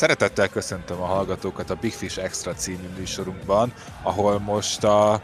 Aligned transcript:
Szeretettel 0.00 0.48
köszöntöm 0.48 1.00
a 1.00 1.06
hallgatókat 1.06 1.70
a 1.70 1.74
Big 1.74 1.92
Fish 1.92 2.18
Extra 2.18 2.54
című 2.54 2.88
műsorunkban, 2.98 3.72
ahol 4.02 4.38
most 4.38 4.84
a 4.84 5.20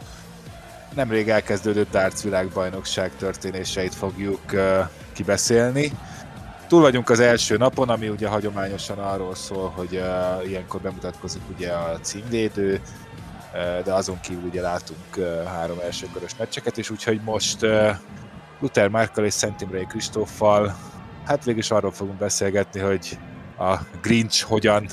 nemrég 0.93 1.29
elkezdődött 1.29 1.91
darts 1.91 2.21
világbajnokság 2.21 3.11
történéseit 3.15 3.95
fogjuk 3.95 4.41
kibeszélni. 5.13 5.91
Túl 6.67 6.81
vagyunk 6.81 7.09
az 7.09 7.19
első 7.19 7.57
napon, 7.57 7.89
ami 7.89 8.09
ugye 8.09 8.27
hagyományosan 8.27 8.99
arról 8.99 9.35
szól, 9.35 9.69
hogy 9.69 10.03
ilyenkor 10.47 10.81
bemutatkozik 10.81 11.41
ugye 11.55 11.71
a 11.71 11.99
címvédő, 12.01 12.81
uh, 13.53 13.83
de 13.83 13.93
azon 13.93 14.19
kívül 14.19 14.43
ugye 14.43 14.61
látunk 14.61 15.17
uh, 15.17 15.43
három 15.43 15.79
elsőkörös 15.79 16.31
meccseket, 16.37 16.77
és 16.77 16.89
úgyhogy 16.89 17.21
most 17.23 17.63
uh, 17.63 17.89
Luther 18.59 18.87
Márkkal 18.87 19.25
és 19.25 19.33
Szent 19.33 19.61
Imrei 19.61 19.85
Kristóffal 19.85 20.77
hát 21.25 21.43
végül 21.43 21.59
is 21.59 21.71
arról 21.71 21.91
fogunk 21.91 22.17
beszélgetni, 22.17 22.79
hogy 22.79 23.17
a 23.57 23.77
Grinch 24.01 24.43
hogyan 24.43 24.87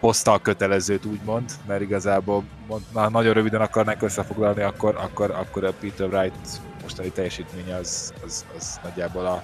hozta 0.00 0.32
a 0.32 0.38
kötelezőt, 0.38 1.04
úgymond, 1.04 1.52
mert 1.66 1.80
igazából 1.80 2.44
na, 2.92 3.08
nagyon 3.08 3.32
röviden 3.32 3.60
akarnánk 3.60 4.02
összefoglalni, 4.02 4.62
akkor, 4.62 4.96
akkor, 4.96 5.30
akkor 5.30 5.64
a 5.64 5.72
Peter 5.72 6.08
Wright 6.08 6.60
mostani 6.82 7.10
teljesítménye 7.10 7.76
az, 7.76 8.12
az, 8.24 8.44
az 8.56 8.80
nagyjából 8.82 9.26
a, 9.26 9.42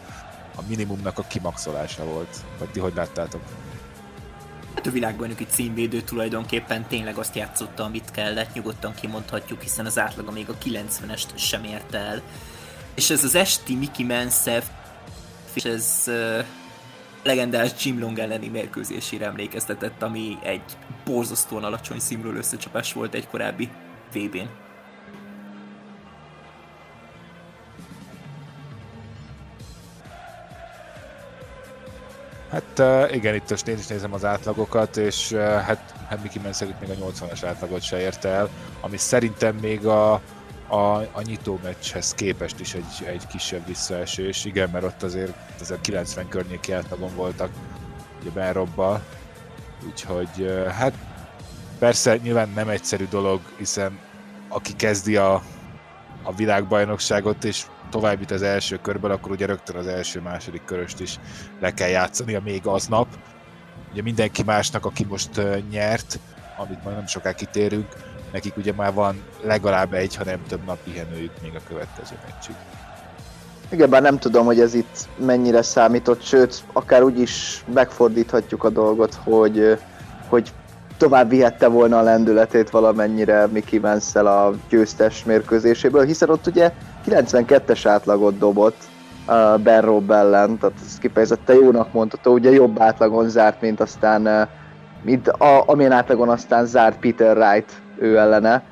a 0.57 0.63
minimumnak 0.69 1.19
a 1.19 1.23
kimaxolása 1.23 2.05
volt. 2.05 2.37
Vagy 2.59 2.69
ti 2.69 2.81
hogy 2.81 2.93
láttátok? 2.95 3.41
Hát 4.75 4.87
a 4.87 4.91
világbajnoki 4.91 5.45
címvédő 5.45 6.01
tulajdonképpen 6.01 6.87
tényleg 6.87 7.17
azt 7.17 7.37
játszotta, 7.37 7.85
amit 7.85 8.11
kellett, 8.11 8.55
nyugodtan 8.55 8.95
kimondhatjuk, 9.01 9.63
hiszen 9.63 9.87
az 9.87 9.99
átlaga 9.99 10.31
még 10.31 10.49
a 10.49 10.59
90-est 10.65 11.35
sem 11.35 11.65
érte 11.65 11.99
el. 11.99 12.23
És 12.95 13.11
ez 13.11 13.25
az 13.25 13.35
esti 13.35 13.75
Mickey 13.75 14.07
Mansev, 14.07 14.63
és 15.53 15.65
ez 15.65 16.11
legendás 17.23 17.85
Jim 17.85 18.01
Long 18.01 18.19
elleni 18.19 18.49
mérkőzésére 18.49 19.27
emlékeztetett, 19.27 20.03
ami 20.03 20.39
egy 20.43 20.63
borzasztóan 21.05 21.65
alacsony 21.65 21.99
színről 21.99 22.37
összecsapás 22.37 22.93
volt 22.93 23.15
egy 23.15 23.29
korábbi 23.29 23.69
VB-n. 24.13 24.49
Hát 32.51 32.83
igen, 33.13 33.35
itt 33.35 33.51
most 33.51 33.69
én 33.69 33.79
is 33.79 33.87
nézem 33.87 34.13
az 34.13 34.25
átlagokat, 34.25 34.97
és 34.97 35.33
hát, 35.33 35.95
hát 36.09 36.23
Miki 36.23 36.39
Menszegük 36.39 36.81
még 36.81 36.91
a 36.91 36.95
80-as 36.95 37.43
átlagot 37.47 37.83
se 37.83 38.01
érte 38.01 38.29
el, 38.29 38.49
ami 38.81 38.97
szerintem 38.97 39.57
még 39.57 39.87
a, 39.87 40.21
a, 40.69 40.97
a 40.97 41.23
nyitó 41.23 41.59
meccshez 41.63 42.15
képest 42.15 42.61
is 42.61 42.75
egy, 42.75 43.05
egy 43.07 43.27
kisebb 43.27 43.67
visszaesés. 43.67 44.45
Igen, 44.45 44.71
mert 44.71 44.85
ott 44.85 45.03
azért, 45.03 45.33
azért 45.61 45.81
90 45.81 46.29
környéki 46.29 46.73
átlagon 46.73 47.15
voltak 47.15 47.51
ugye 48.21 48.31
Ben 48.31 48.53
Robbal, 48.53 49.03
úgyhogy 49.87 50.65
hát 50.77 50.93
persze 51.79 52.17
nyilván 52.17 52.49
nem 52.55 52.69
egyszerű 52.69 53.07
dolog, 53.11 53.41
hiszen 53.59 53.99
aki 54.49 54.77
kezdi 54.77 55.17
a, 55.17 55.43
a 56.23 56.35
világbajnokságot, 56.35 57.45
és 57.45 57.67
tovább 57.91 58.21
jut 58.21 58.31
az 58.31 58.43
első 58.43 58.79
körben, 58.83 59.11
akkor 59.11 59.31
ugye 59.31 59.47
rögtön 59.47 59.77
az 59.77 59.87
első-második 59.87 60.65
köröst 60.65 61.01
is 61.01 61.19
le 61.61 61.75
kell 61.75 61.89
játszani, 61.89 62.35
a 62.35 62.41
még 62.41 62.67
aznap. 62.67 63.07
Ugye 63.93 64.03
mindenki 64.03 64.43
másnak, 64.43 64.85
aki 64.85 65.05
most 65.05 65.41
nyert, 65.71 66.19
amit 66.57 66.85
majd 66.85 66.97
nem 66.97 67.07
soká 67.07 67.33
kitérünk, 67.33 67.87
nekik 68.33 68.57
ugye 68.57 68.73
már 68.77 68.93
van 68.95 69.23
legalább 69.43 69.93
egy, 69.93 70.17
ha 70.17 70.25
nem 70.25 70.43
több 70.49 70.65
nap 70.67 70.79
pihenőjük 70.85 71.33
még 71.43 71.53
a 71.55 71.69
következő 71.69 72.15
meccsig. 72.27 72.55
Igen, 73.71 73.91
bár 73.91 74.03
nem 74.03 74.19
tudom, 74.19 74.47
hogy 74.47 74.61
ez 74.61 74.75
itt 74.75 75.09
mennyire 75.17 75.63
számított, 75.63 76.23
sőt, 76.23 76.63
akár 76.73 77.03
úgy 77.03 77.21
is 77.21 77.65
megfordíthatjuk 77.75 78.65
a 78.65 78.69
dolgot, 78.69 79.15
hogy, 79.15 79.79
hogy 80.29 80.53
tovább 80.97 81.29
vihette 81.29 81.67
volna 81.67 81.99
a 81.99 82.03
lendületét 82.03 82.71
valamennyire 82.71 83.47
Mickey 83.47 83.79
Mansell 83.79 84.27
a 84.27 84.55
győztes 84.69 85.25
mérkőzéséből, 85.25 86.05
hiszen 86.05 86.31
ott 86.31 86.47
ugye 86.47 86.73
92-es 87.07 87.81
átlagot 87.85 88.39
dobott 88.39 88.77
uh, 89.27 89.59
Ben 89.59 89.81
Robb 89.81 90.11
ellen, 90.11 90.59
tehát 90.59 90.77
ez 90.87 90.99
kifejezetten 90.99 91.57
jónak 91.57 91.93
mondható, 91.93 92.33
ugye 92.33 92.51
jobb 92.51 92.81
átlagon 92.81 93.29
zárt, 93.29 93.61
mint 93.61 93.81
aztán 93.81 94.27
uh, 94.27 94.49
mint 95.03 95.29
a, 95.29 95.63
amilyen 95.67 95.93
átlagon 95.93 96.29
aztán 96.29 96.67
zárt 96.67 96.99
Peter 96.99 97.37
Wright 97.37 97.73
ő 98.01 98.19
ellene. 98.19 98.63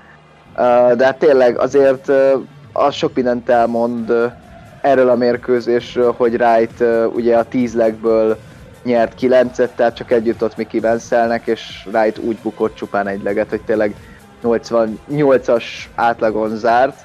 De 0.96 1.04
hát 1.04 1.18
tényleg 1.18 1.58
azért 1.58 2.12
az 2.72 2.94
sok 2.94 3.14
mindent 3.14 3.48
elmond 3.48 4.12
erről 4.80 5.08
a 5.08 5.16
mérkőzésről, 5.16 6.14
hogy 6.16 6.34
Wright 6.34 6.84
ugye 7.14 7.36
a 7.36 7.44
tíz 7.44 7.74
legből 7.74 8.38
nyert 8.84 9.12
9-et, 9.20 9.68
tehát 9.74 9.96
csak 9.96 10.10
egy 10.10 10.26
jutott 10.26 10.56
Mickey 10.56 10.80
Mansellnek, 10.80 11.46
és 11.46 11.88
Wright 11.92 12.18
úgy 12.18 12.36
bukott 12.42 12.74
csupán 12.74 13.06
egy 13.06 13.22
leget, 13.22 13.50
hogy 13.50 13.60
tényleg 13.60 13.94
88-as 14.42 15.64
átlagon 15.94 16.56
zárt. 16.56 17.04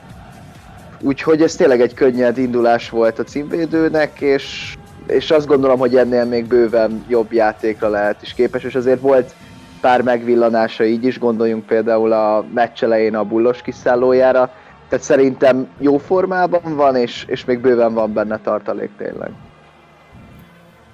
Úgyhogy 1.02 1.42
ez 1.42 1.56
tényleg 1.56 1.82
egy 1.82 1.94
könnyed 1.94 2.38
indulás 2.38 2.90
volt 2.90 3.20
a 3.20 3.24
címvédőnek, 3.24 4.22
és, 4.22 4.76
és 5.08 5.32
azt 5.32 5.48
gondolom, 5.48 5.80
hogy 5.80 5.96
ennél 5.96 6.26
még 6.26 6.46
bőven 6.46 7.06
jobb 7.08 7.34
játékra 7.34 7.90
lehet 7.90 8.22
is 8.22 8.34
képes, 8.34 8.64
és 8.64 8.76
azért 8.76 9.00
volt 9.00 9.34
pár 9.82 10.02
megvillanása 10.02 10.84
így 10.86 11.04
is, 11.04 11.20
gondoljunk 11.20 11.66
például 11.66 12.12
a 12.12 12.46
meccs 12.54 12.84
elején 12.84 13.16
a 13.16 13.24
bullos 13.24 13.62
kiszállójára, 13.62 14.54
tehát 14.90 15.06
szerintem 15.06 15.68
jó 15.78 15.98
formában 15.98 16.76
van, 16.76 16.96
és, 16.96 17.26
és 17.28 17.46
még 17.46 17.60
bőven 17.60 17.94
van 17.94 18.14
benne 18.14 18.40
tartalék 18.40 18.90
tényleg. 18.98 19.32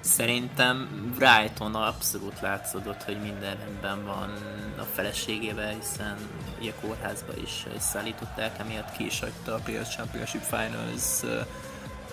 Szerintem 0.00 0.88
Brighton 1.18 1.74
abszolút 1.74 2.40
látszódott, 2.40 3.02
hogy 3.02 3.16
minden 3.22 3.56
rendben 3.64 4.04
van 4.06 4.32
a 4.78 4.82
feleségével, 4.92 5.72
hiszen 5.80 6.16
ugye 6.60 6.72
kórházba 6.80 7.32
is 7.42 7.66
szállították, 7.78 8.58
emiatt 8.58 8.96
ki 8.96 9.04
is 9.04 9.20
hagyta 9.20 9.54
a 9.54 9.58
PS 9.64 9.88
Championship 9.96 10.42
Finals 10.42 11.22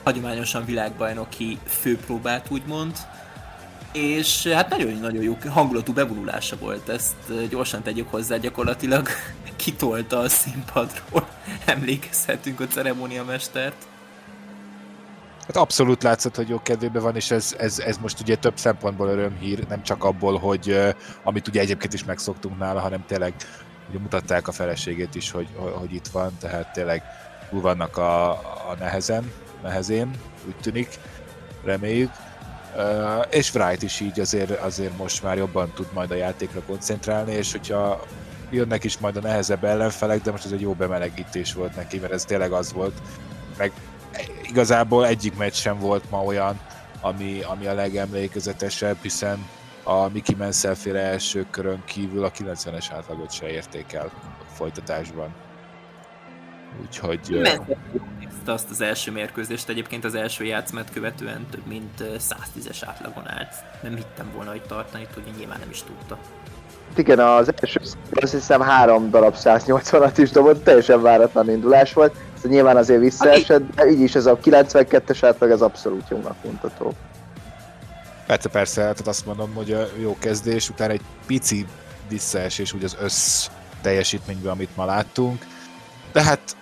hagyományosan 0.03 0.65
világbajnoki 0.65 1.59
főpróbát 1.65 2.47
úgymond. 2.49 2.97
És 3.95 4.47
hát 4.47 4.69
nagyon-nagyon 4.69 5.23
jó 5.23 5.37
hangulatú 5.49 5.93
bevonulása 5.93 6.57
volt, 6.57 6.89
ezt 6.89 7.47
gyorsan 7.49 7.83
tegyük 7.83 8.09
hozzá, 8.09 8.37
gyakorlatilag 8.37 9.07
kitolta 9.55 10.19
a 10.19 10.29
színpadról, 10.29 11.27
emlékezhetünk 11.65 12.59
a 12.59 12.67
ceremóniamestert. 12.67 13.87
Hát 15.47 15.55
abszolút 15.57 16.03
látszott, 16.03 16.35
hogy 16.35 16.49
jó 16.49 16.61
kedvében 16.61 17.01
van, 17.01 17.15
és 17.15 17.31
ez, 17.31 17.55
ez, 17.57 17.79
ez 17.79 17.97
most 17.97 18.19
ugye 18.19 18.35
több 18.35 18.57
szempontból 18.57 19.07
örömhír, 19.07 19.67
nem 19.67 19.83
csak 19.83 20.03
abból, 20.03 20.37
hogy 20.37 20.79
amit 21.23 21.47
ugye 21.47 21.61
egyébként 21.61 21.93
is 21.93 22.03
megszoktunk 22.03 22.57
nála, 22.57 22.79
hanem 22.79 23.05
tényleg 23.07 23.33
ugye 23.89 23.99
mutatták 23.99 24.47
a 24.47 24.51
feleségét 24.51 25.15
is, 25.15 25.31
hogy, 25.31 25.47
hogy 25.55 25.93
itt 25.93 26.07
van, 26.07 26.31
tehát 26.39 26.73
tényleg 26.73 27.03
túl 27.49 27.61
vannak 27.61 27.97
a, 27.97 28.29
a 28.69 28.75
nehezen, 28.79 29.31
nehezén, 29.63 30.11
úgy 30.47 30.55
tűnik, 30.61 30.89
reméljük. 31.63 32.11
És 33.29 33.53
Wright 33.53 33.81
is 33.81 33.99
így 33.99 34.19
azért, 34.19 34.49
azért 34.59 34.97
most 34.97 35.23
már 35.23 35.37
jobban 35.37 35.71
tud 35.75 35.87
majd 35.93 36.11
a 36.11 36.15
játékra 36.15 36.61
koncentrálni, 36.61 37.33
és 37.33 37.51
hogyha 37.51 38.03
jönnek 38.49 38.83
is 38.83 38.97
majd 38.97 39.15
a 39.15 39.21
nehezebb 39.21 39.63
ellenfelek, 39.63 40.21
de 40.21 40.31
most 40.31 40.45
ez 40.45 40.51
egy 40.51 40.61
jó 40.61 40.73
bemelegítés 40.73 41.53
volt 41.53 41.75
neki, 41.75 41.99
mert 41.99 42.13
ez 42.13 42.25
tényleg 42.25 42.51
az 42.51 42.73
volt, 42.73 42.93
meg 43.57 43.71
igazából 44.43 45.07
egyik 45.07 45.37
meccs 45.37 45.53
sem 45.53 45.79
volt 45.79 46.09
ma 46.09 46.23
olyan, 46.23 46.59
ami, 47.01 47.41
ami 47.41 47.65
a 47.65 47.73
legemlékezetesebb, 47.73 48.97
hiszen 49.01 49.47
a 49.83 50.07
Mickey 50.07 50.35
Mansell 50.35 50.95
első 50.95 51.45
körön 51.51 51.83
kívül 51.85 52.23
a 52.23 52.31
90-es 52.31 52.85
átlagot 52.91 53.31
se 53.31 53.47
érték 53.47 53.93
el 53.93 54.11
a 54.23 54.53
folytatásban. 54.53 55.44
Úgyhogy... 56.81 57.41
azt 58.45 58.69
az 58.69 58.81
első 58.81 59.11
mérkőzést, 59.11 59.69
egyébként 59.69 60.05
az 60.05 60.15
első 60.15 60.43
játszmet 60.43 60.91
követően 60.93 61.45
több 61.51 61.65
mint 61.67 62.03
110-es 62.03 62.81
átlagon 62.85 63.29
állt. 63.29 63.53
Nem 63.83 63.95
hittem 63.95 64.31
volna, 64.35 64.51
hogy 64.51 64.61
tartani 64.61 65.07
tudja, 65.13 65.33
nyilván 65.37 65.59
nem 65.59 65.69
is 65.69 65.83
tudta. 65.83 66.17
Igen, 66.95 67.19
az 67.19 67.53
első 67.61 67.79
azt 68.11 68.33
hiszem 68.33 68.61
három 68.61 69.09
darab 69.09 69.35
180-at 69.37 70.13
is 70.15 70.29
dobott, 70.29 70.63
teljesen 70.63 71.01
váratlan 71.01 71.49
indulás 71.49 71.93
volt. 71.93 72.15
Ezt 72.35 72.47
nyilván 72.47 72.77
azért 72.77 72.99
visszaesett, 72.99 73.75
de 73.75 73.89
így 73.89 73.99
is 73.99 74.15
ez 74.15 74.25
a 74.25 74.37
92-es 74.37 75.17
átlag, 75.21 75.51
ez 75.51 75.61
abszolút 75.61 76.09
jónak 76.09 76.35
mondható. 76.43 76.93
Persze, 78.25 78.49
persze, 78.49 78.81
tehát 78.81 79.07
azt 79.07 79.25
mondom, 79.25 79.53
hogy 79.53 79.71
a 79.71 79.87
jó 79.99 80.17
kezdés, 80.19 80.69
utána 80.69 80.91
egy 80.91 81.01
pici 81.25 81.65
visszaesés 82.09 82.73
úgy 82.73 82.83
az 82.83 82.97
össz 83.01 83.47
teljesítményben, 83.81 84.51
amit 84.51 84.75
ma 84.75 84.85
láttunk. 84.85 85.45
De 86.11 86.23
hát 86.23 86.55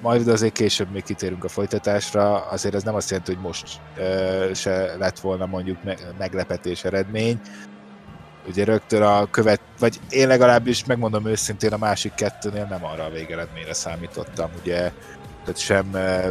majd 0.00 0.28
azért 0.28 0.52
később 0.52 0.90
még 0.90 1.02
kitérünk 1.02 1.44
a 1.44 1.48
folytatásra, 1.48 2.46
azért 2.46 2.74
ez 2.74 2.82
nem 2.82 2.94
azt 2.94 3.10
jelenti, 3.10 3.34
hogy 3.34 3.42
most 3.42 3.80
uh, 3.98 4.54
se 4.54 4.96
lett 4.98 5.18
volna 5.18 5.46
mondjuk 5.46 5.82
me- 5.84 6.18
meglepetés 6.18 6.84
eredmény. 6.84 7.40
Ugye 8.48 8.64
rögtön 8.64 9.02
a 9.02 9.30
követ, 9.30 9.60
vagy 9.78 10.00
én 10.08 10.28
legalábbis 10.28 10.84
megmondom 10.84 11.26
őszintén 11.26 11.72
a 11.72 11.76
másik 11.76 12.14
kettőnél 12.14 12.66
nem 12.70 12.84
arra 12.84 13.04
a 13.04 13.10
végeredményre 13.10 13.72
számítottam. 13.74 14.50
Ugye 14.60 14.92
tehát 15.46 15.60
sem 15.60 15.90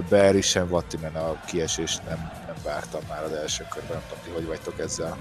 Barry, 0.10 0.42
sem 0.42 0.68
Vattimen 0.68 1.16
a 1.16 1.40
kiesést 1.46 2.02
nem, 2.08 2.32
nem 2.46 2.56
vártam 2.64 3.02
már 3.10 3.24
az 3.24 3.32
első 3.32 3.66
körben, 3.70 3.92
nem 3.92 4.02
tudom, 4.08 4.24
ti 4.24 4.30
hogy 4.30 4.46
vagytok 4.46 4.80
ezzel. 4.80 5.18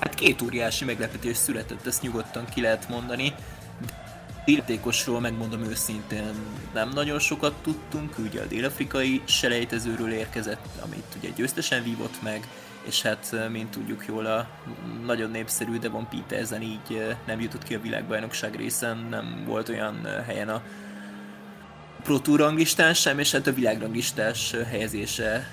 Hát 0.00 0.14
két 0.14 0.42
óriási 0.42 0.84
meglepetés 0.84 1.36
született, 1.36 1.86
ezt 1.86 2.02
nyugodtan 2.02 2.44
ki 2.54 2.60
lehet 2.60 2.88
mondani. 2.88 3.34
Déltékosról 4.44 5.20
megmondom 5.20 5.62
őszintén 5.62 6.34
nem 6.74 6.88
nagyon 6.88 7.18
sokat 7.18 7.54
tudtunk, 7.62 8.18
ugye 8.18 8.40
a 8.40 8.46
dél-afrikai 8.46 9.22
selejtezőről 9.24 10.12
érkezett, 10.12 10.68
amit 10.84 11.16
ugye 11.18 11.28
győztesen 11.36 11.82
vívott 11.82 12.22
meg, 12.22 12.48
és 12.82 13.02
hát, 13.02 13.36
mint 13.52 13.70
tudjuk 13.70 14.04
jól, 14.06 14.26
a 14.26 14.48
nagyon 15.04 15.30
népszerű 15.30 15.78
Devon 15.78 16.08
Petersen 16.08 16.62
így 16.62 17.16
nem 17.26 17.40
jutott 17.40 17.62
ki 17.62 17.74
a 17.74 17.80
világbajnokság 17.80 18.56
részen, 18.56 19.06
nem 19.10 19.44
volt 19.46 19.68
olyan 19.68 20.06
helyen 20.26 20.48
a 20.48 20.62
Pro 22.02 22.18
Tour 22.18 22.56
sem, 22.94 23.18
és 23.18 23.32
hát 23.32 23.46
a 23.46 23.52
világrangistás 23.52 24.54
helyezése 24.68 25.46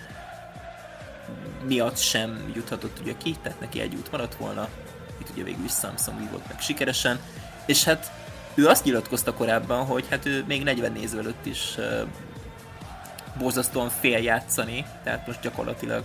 miatt 1.67 1.97
sem 1.97 2.51
juthatott 2.55 2.99
ugye 3.01 3.13
ki, 3.17 3.35
tehát 3.41 3.59
neki 3.59 3.79
egy 3.79 3.95
út 3.95 4.11
maradt 4.11 4.35
volna, 4.35 4.69
itt 5.21 5.29
ugye 5.33 5.43
végül 5.43 5.65
is 5.65 5.71
Samsung 5.71 6.19
vívott 6.19 6.47
meg 6.47 6.59
sikeresen, 6.59 7.19
és 7.65 7.83
hát 7.83 8.11
ő 8.57 8.67
azt 8.67 8.83
nyilatkozta 8.83 9.33
korábban, 9.33 9.85
hogy 9.85 10.05
hát 10.09 10.25
ő 10.25 10.43
még 10.47 10.63
40 10.63 10.91
néző 10.91 11.19
előtt 11.19 11.45
is 11.45 11.75
uh, 11.77 12.07
borzasztóan 13.37 13.89
fél 13.89 14.17
játszani, 14.17 14.85
tehát 15.03 15.27
most 15.27 15.41
gyakorlatilag 15.41 16.03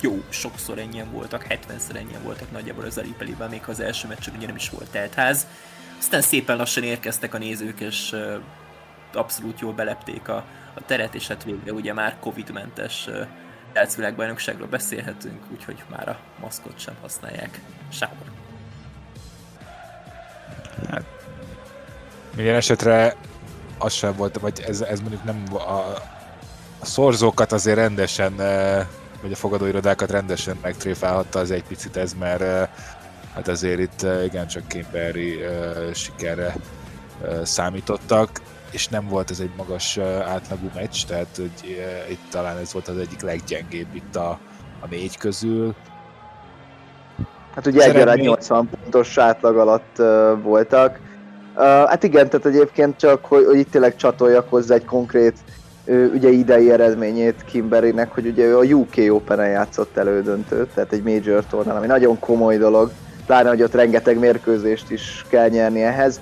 jó, 0.00 0.22
sokszor 0.28 0.78
ennyien 0.78 1.10
voltak, 1.10 1.46
70-szer 1.48 1.96
ennyien 1.96 2.22
voltak 2.22 2.50
nagyjából 2.50 2.84
az 2.84 2.98
Alipeliben, 2.98 3.50
még 3.50 3.64
ha 3.64 3.70
az 3.70 3.80
első 3.80 4.08
meccsen 4.08 4.34
ugye 4.36 4.46
nem 4.46 4.56
is 4.56 4.70
volt 4.70 4.90
teltház. 4.90 5.46
Aztán 5.98 6.20
szépen 6.20 6.56
lassan 6.56 6.82
érkeztek 6.82 7.34
a 7.34 7.38
nézők, 7.38 7.80
és 7.80 8.12
uh, 8.12 8.34
abszolút 9.14 9.60
jól 9.60 9.72
belepték 9.72 10.28
a, 10.28 10.44
a 10.74 10.84
teret, 10.86 11.14
és 11.14 11.26
hát 11.26 11.44
végre 11.44 11.72
ugye 11.72 11.92
már 11.92 12.16
Covid-mentes 12.20 13.06
uh, 13.06 14.68
beszélhetünk, 14.70 15.42
úgyhogy 15.52 15.82
már 15.90 16.08
a 16.08 16.18
maszkot 16.40 16.78
sem 16.78 16.94
használják. 17.00 17.60
Sábor. 17.88 18.32
Hát, 20.90 21.15
minden 22.36 22.54
esetre 22.54 23.14
az 23.78 23.92
sem 23.92 24.16
volt, 24.16 24.38
vagy 24.38 24.64
ez, 24.66 24.80
ez 24.80 25.00
mondjuk 25.00 25.24
nem 25.24 25.42
a, 25.52 25.78
a 26.80 26.84
szorzókat 26.84 27.52
azért 27.52 27.76
rendesen, 27.76 28.36
vagy 29.22 29.32
a 29.32 29.36
fogadóirodákat 29.36 30.10
rendesen 30.10 30.58
megtréfálhatta 30.62 31.38
az 31.38 31.50
egy 31.50 31.64
picit 31.64 31.96
ez, 31.96 32.12
mert 32.12 32.70
hát 33.34 33.48
azért 33.48 33.80
itt 33.80 34.06
igencsak 34.24 34.68
Kimberly 34.68 35.38
sikerre 35.94 36.54
számítottak 37.42 38.40
és 38.70 38.88
nem 38.88 39.08
volt 39.08 39.30
ez 39.30 39.40
egy 39.40 39.50
magas 39.56 39.98
átlagú 40.24 40.70
meccs, 40.74 41.04
tehát 41.06 41.36
hogy 41.36 41.84
itt 42.10 42.30
talán 42.30 42.56
ez 42.56 42.72
volt 42.72 42.88
az 42.88 42.98
egyik 42.98 43.20
leggyengébb 43.20 43.94
itt 43.94 44.16
a, 44.16 44.38
a 44.80 44.86
négy 44.90 45.18
közül. 45.18 45.74
Hát 47.54 47.66
ugye 47.66 47.84
egyre 47.84 48.14
80 48.14 48.68
pontos 48.68 49.18
átlag 49.18 49.56
alatt 49.56 49.96
voltak. 50.42 51.00
Uh, 51.56 51.62
hát 51.62 52.02
igen, 52.02 52.28
tehát 52.28 52.46
egyébként 52.46 52.96
csak, 52.96 53.24
hogy, 53.24 53.44
hogy 53.44 53.58
itt 53.58 53.70
tényleg 53.70 53.96
csatoljak 53.96 54.50
hozzá 54.50 54.74
egy 54.74 54.84
konkrét 54.84 55.34
uh, 55.84 56.10
ugye 56.14 56.28
idei 56.28 56.70
eredményét 56.70 57.44
Kimberynek, 57.44 58.14
hogy 58.14 58.26
ugye 58.26 58.44
ő 58.44 58.58
a 58.58 58.62
UK 58.62 58.94
Open-en 59.08 59.48
játszott 59.48 59.96
elődöntőt, 59.96 60.68
tehát 60.74 60.92
egy 60.92 61.02
major 61.02 61.44
tornán, 61.44 61.76
ami 61.76 61.86
nagyon 61.86 62.18
komoly 62.18 62.56
dolog, 62.56 62.90
pláne, 63.26 63.48
hogy 63.48 63.62
ott 63.62 63.74
rengeteg 63.74 64.18
mérkőzést 64.18 64.90
is 64.90 65.24
kell 65.28 65.48
nyerni 65.48 65.82
ehhez. 65.82 66.20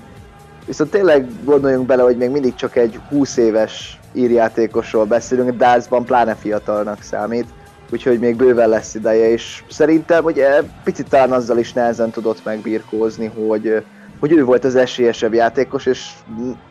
Viszont 0.65 0.91
tényleg 0.91 1.27
gondoljunk 1.43 1.85
bele, 1.85 2.03
hogy 2.03 2.17
még 2.17 2.29
mindig 2.29 2.55
csak 2.55 2.75
egy 2.75 2.99
20 3.09 3.37
éves 3.37 3.99
írjátékosról 4.13 5.05
beszélünk, 5.05 5.57
Dázban 5.57 6.05
pláne 6.05 6.35
fiatalnak 6.35 7.01
számít, 7.01 7.45
úgyhogy 7.91 8.19
még 8.19 8.35
bőven 8.35 8.69
lesz 8.69 8.95
ideje, 8.95 9.29
és 9.29 9.63
szerintem 9.69 10.23
ugye 10.23 10.61
picit 10.83 11.09
talán 11.09 11.31
azzal 11.31 11.57
is 11.57 11.73
nehezen 11.73 12.09
tudott 12.09 12.43
megbirkózni, 12.43 13.25
hogy, 13.25 13.83
hogy 14.19 14.31
ő 14.31 14.43
volt 14.43 14.63
az 14.63 14.75
esélyesebb 14.75 15.33
játékos, 15.33 15.85
és 15.85 16.09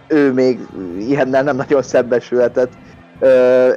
ő 0.07 0.33
még 0.33 0.67
ilyennel 0.99 1.43
nem 1.43 1.57
nagyon 1.57 1.83
szembesülhetett 1.83 2.73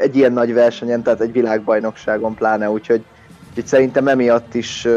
egy 0.02 0.16
ilyen 0.16 0.34
nagy 0.34 0.54
versenyen, 0.54 1.04
tehát 1.04 1.22
egy 1.22 1.32
világbajnokságon 1.32 2.36
pláne, 2.36 2.70
úgyhogy, 2.70 3.04
úgyhogy 3.50 3.66
szerintem 3.66 4.08
emiatt 4.08 4.54
is 4.54 4.88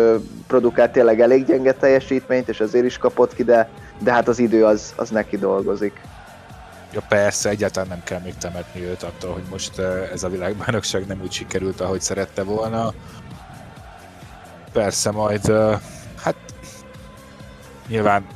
produkált 0.47 0.93
tényleg 0.93 1.21
elég 1.21 1.45
gyenge 1.45 1.73
teljesítményt, 1.73 2.49
és 2.49 2.61
azért 2.61 2.85
is 2.85 2.99
kapott 2.99 3.35
ki, 3.35 3.45
de 3.45 3.69
de 4.01 4.13
hát 4.13 4.29
az 4.29 4.39
idő 4.39 4.65
az, 4.65 4.93
az 4.97 5.11
neki 5.11 5.37
dolgozik. 5.39 6.01
Ja 6.93 7.03
persze, 7.09 7.49
egyáltalán 7.49 7.89
nem 7.89 8.03
kell 8.05 8.21
még 8.21 8.35
temetni 8.35 8.85
őt 8.85 9.03
attól, 9.03 9.33
hogy 9.33 9.43
most 9.51 9.79
ez 10.13 10.23
a 10.23 10.29
világbajnokság 10.29 11.07
nem 11.07 11.21
úgy 11.23 11.33
sikerült, 11.33 11.81
ahogy 11.81 12.01
szerette 12.01 12.43
volna. 12.43 12.93
Persze 14.73 15.11
majd, 15.11 15.53
hát 16.23 16.37
nyilván 17.89 18.27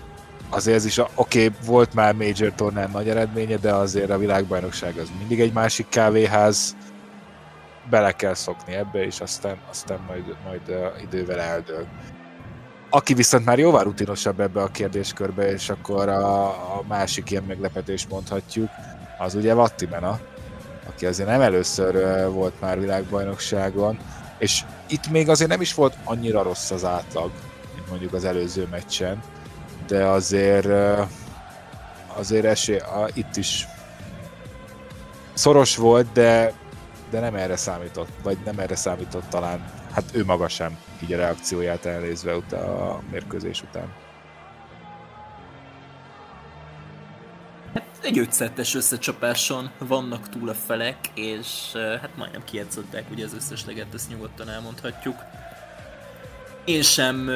azért 0.54 0.76
ez 0.76 0.84
is, 0.84 0.98
oké, 0.98 1.08
okay, 1.14 1.50
volt 1.66 1.94
már 1.94 2.14
Major 2.14 2.52
tornán 2.54 2.90
nagy 2.90 3.08
eredménye, 3.08 3.56
de 3.56 3.74
azért 3.74 4.10
a 4.10 4.18
világbajnokság 4.18 4.96
az 4.98 5.08
mindig 5.18 5.40
egy 5.40 5.52
másik 5.52 5.88
kávéház, 5.88 6.76
bele 7.90 8.12
kell 8.12 8.34
szokni 8.34 8.74
ebbe, 8.74 9.04
és 9.04 9.20
aztán, 9.20 9.56
aztán 9.70 9.98
majd, 10.06 10.36
majd 10.44 10.92
idővel 11.02 11.40
eldől. 11.40 11.86
Aki 12.90 13.14
viszont 13.14 13.44
már 13.44 13.58
jóval 13.58 13.82
rutinosabb 13.82 14.40
ebbe 14.40 14.62
a 14.62 14.68
kérdéskörbe, 14.68 15.52
és 15.52 15.70
akkor 15.70 16.08
a, 16.08 16.46
a 16.46 16.82
másik 16.88 17.30
ilyen 17.30 17.44
meglepetés 17.46 18.06
mondhatjuk, 18.06 18.68
az 19.18 19.34
ugye 19.34 19.54
Vattimena, 19.54 20.20
aki 20.88 21.06
azért 21.06 21.28
nem 21.28 21.40
először 21.40 21.92
volt 22.30 22.60
már 22.60 22.80
világbajnokságon, 22.80 23.98
és 24.38 24.64
itt 24.88 25.10
még 25.10 25.28
azért 25.28 25.50
nem 25.50 25.60
is 25.60 25.74
volt 25.74 25.96
annyira 26.04 26.42
rossz 26.42 26.70
az 26.70 26.84
átlag, 26.84 27.30
mint 27.74 27.88
mondjuk 27.88 28.12
az 28.12 28.24
előző 28.24 28.66
meccsen, 28.70 29.22
de 29.86 30.04
azért 30.04 30.66
azért 32.16 32.44
esély, 32.44 32.76
a, 32.76 33.08
itt 33.14 33.36
is 33.36 33.66
szoros 35.32 35.76
volt, 35.76 36.12
de, 36.12 36.52
de 37.10 37.20
nem 37.20 37.34
erre 37.34 37.56
számított, 37.56 38.08
vagy 38.22 38.38
nem 38.44 38.58
erre 38.58 38.76
számított 38.76 39.28
talán, 39.28 39.64
hát 39.92 40.04
ő 40.12 40.24
maga 40.24 40.48
sem 40.48 40.78
így 41.02 41.12
a 41.12 41.16
reakcióját 41.16 41.86
elnézve 41.86 42.34
a 42.34 43.00
mérkőzés 43.10 43.62
után. 43.62 43.92
Hát 47.74 47.84
egy 48.02 48.18
ötszettes 48.18 48.74
összecsapáson 48.74 49.70
vannak 49.78 50.28
túl 50.28 50.48
a 50.48 50.54
felek, 50.54 50.96
és 51.14 51.72
hát 51.74 52.16
majdnem 52.16 52.44
kijátszották 52.44 53.10
ugye 53.10 53.24
az 53.24 53.34
összesleget, 53.34 53.94
ezt 53.94 54.08
nyugodtan 54.08 54.48
elmondhatjuk. 54.48 55.16
Én 56.64 56.82
sem 56.82 57.30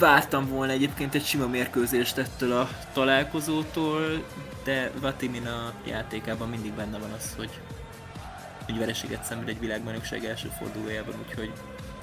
vártam 0.00 0.48
volna 0.48 0.72
egyébként 0.72 1.14
egy 1.14 1.24
sima 1.24 1.46
mérkőzést 1.46 2.18
ettől 2.18 2.52
a 2.52 2.68
találkozótól, 2.92 4.24
de 4.64 4.90
Vatimina 5.00 5.72
játékában 5.86 6.48
mindig 6.48 6.72
benne 6.72 6.98
van 6.98 7.10
az, 7.16 7.34
hogy 7.36 7.50
egy 8.66 8.78
vereséget 8.78 9.24
szenved 9.24 9.48
egy 9.48 9.60
világbajnokság 9.60 10.24
első 10.24 10.48
fordulójában, 10.58 11.14
úgyhogy 11.26 11.52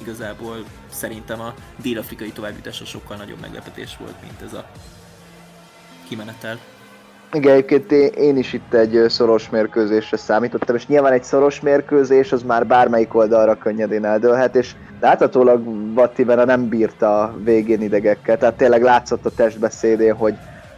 igazából 0.02 0.56
szerintem 0.92 1.42
a 1.42 1.54
dél-afrikai 1.82 2.32
továbbjutása 2.32 2.86
sokkal 2.86 3.18
nagyobb 3.18 3.40
meglepetés 3.42 3.98
volt, 4.00 4.22
mint 4.22 4.42
ez 4.42 4.54
a 4.54 4.66
kimenetel. 6.08 6.60
Igen, 7.34 7.52
egyébként 7.52 7.92
én 8.16 8.38
is 8.38 8.54
itt 8.54 8.74
egy 8.74 9.10
szoros 9.10 9.50
mérkőzésre 9.50 10.18
számítottam, 10.18 10.76
és 10.76 10.88
nyilván 10.88 11.14
egy 11.14 11.24
szoros 11.24 11.60
mérkőzés 11.60 12.32
az 12.32 12.44
már 12.44 12.68
bármelyik 12.68 13.16
oldalra 13.16 13.58
könnyedén 13.58 14.06
eldőlhet, 14.06 14.56
és 14.56 14.76
láthatólag 15.00 15.94
Vattivena 15.94 16.46
nem 16.46 16.68
bírta 16.68 17.36
végén 17.44 17.82
idegekkel, 17.82 18.38
tehát 18.38 18.56
tényleg 18.56 18.82
látszott 18.82 19.26
a 19.26 19.32
testbeszédén, 19.36 20.16
hogy, 20.16 20.36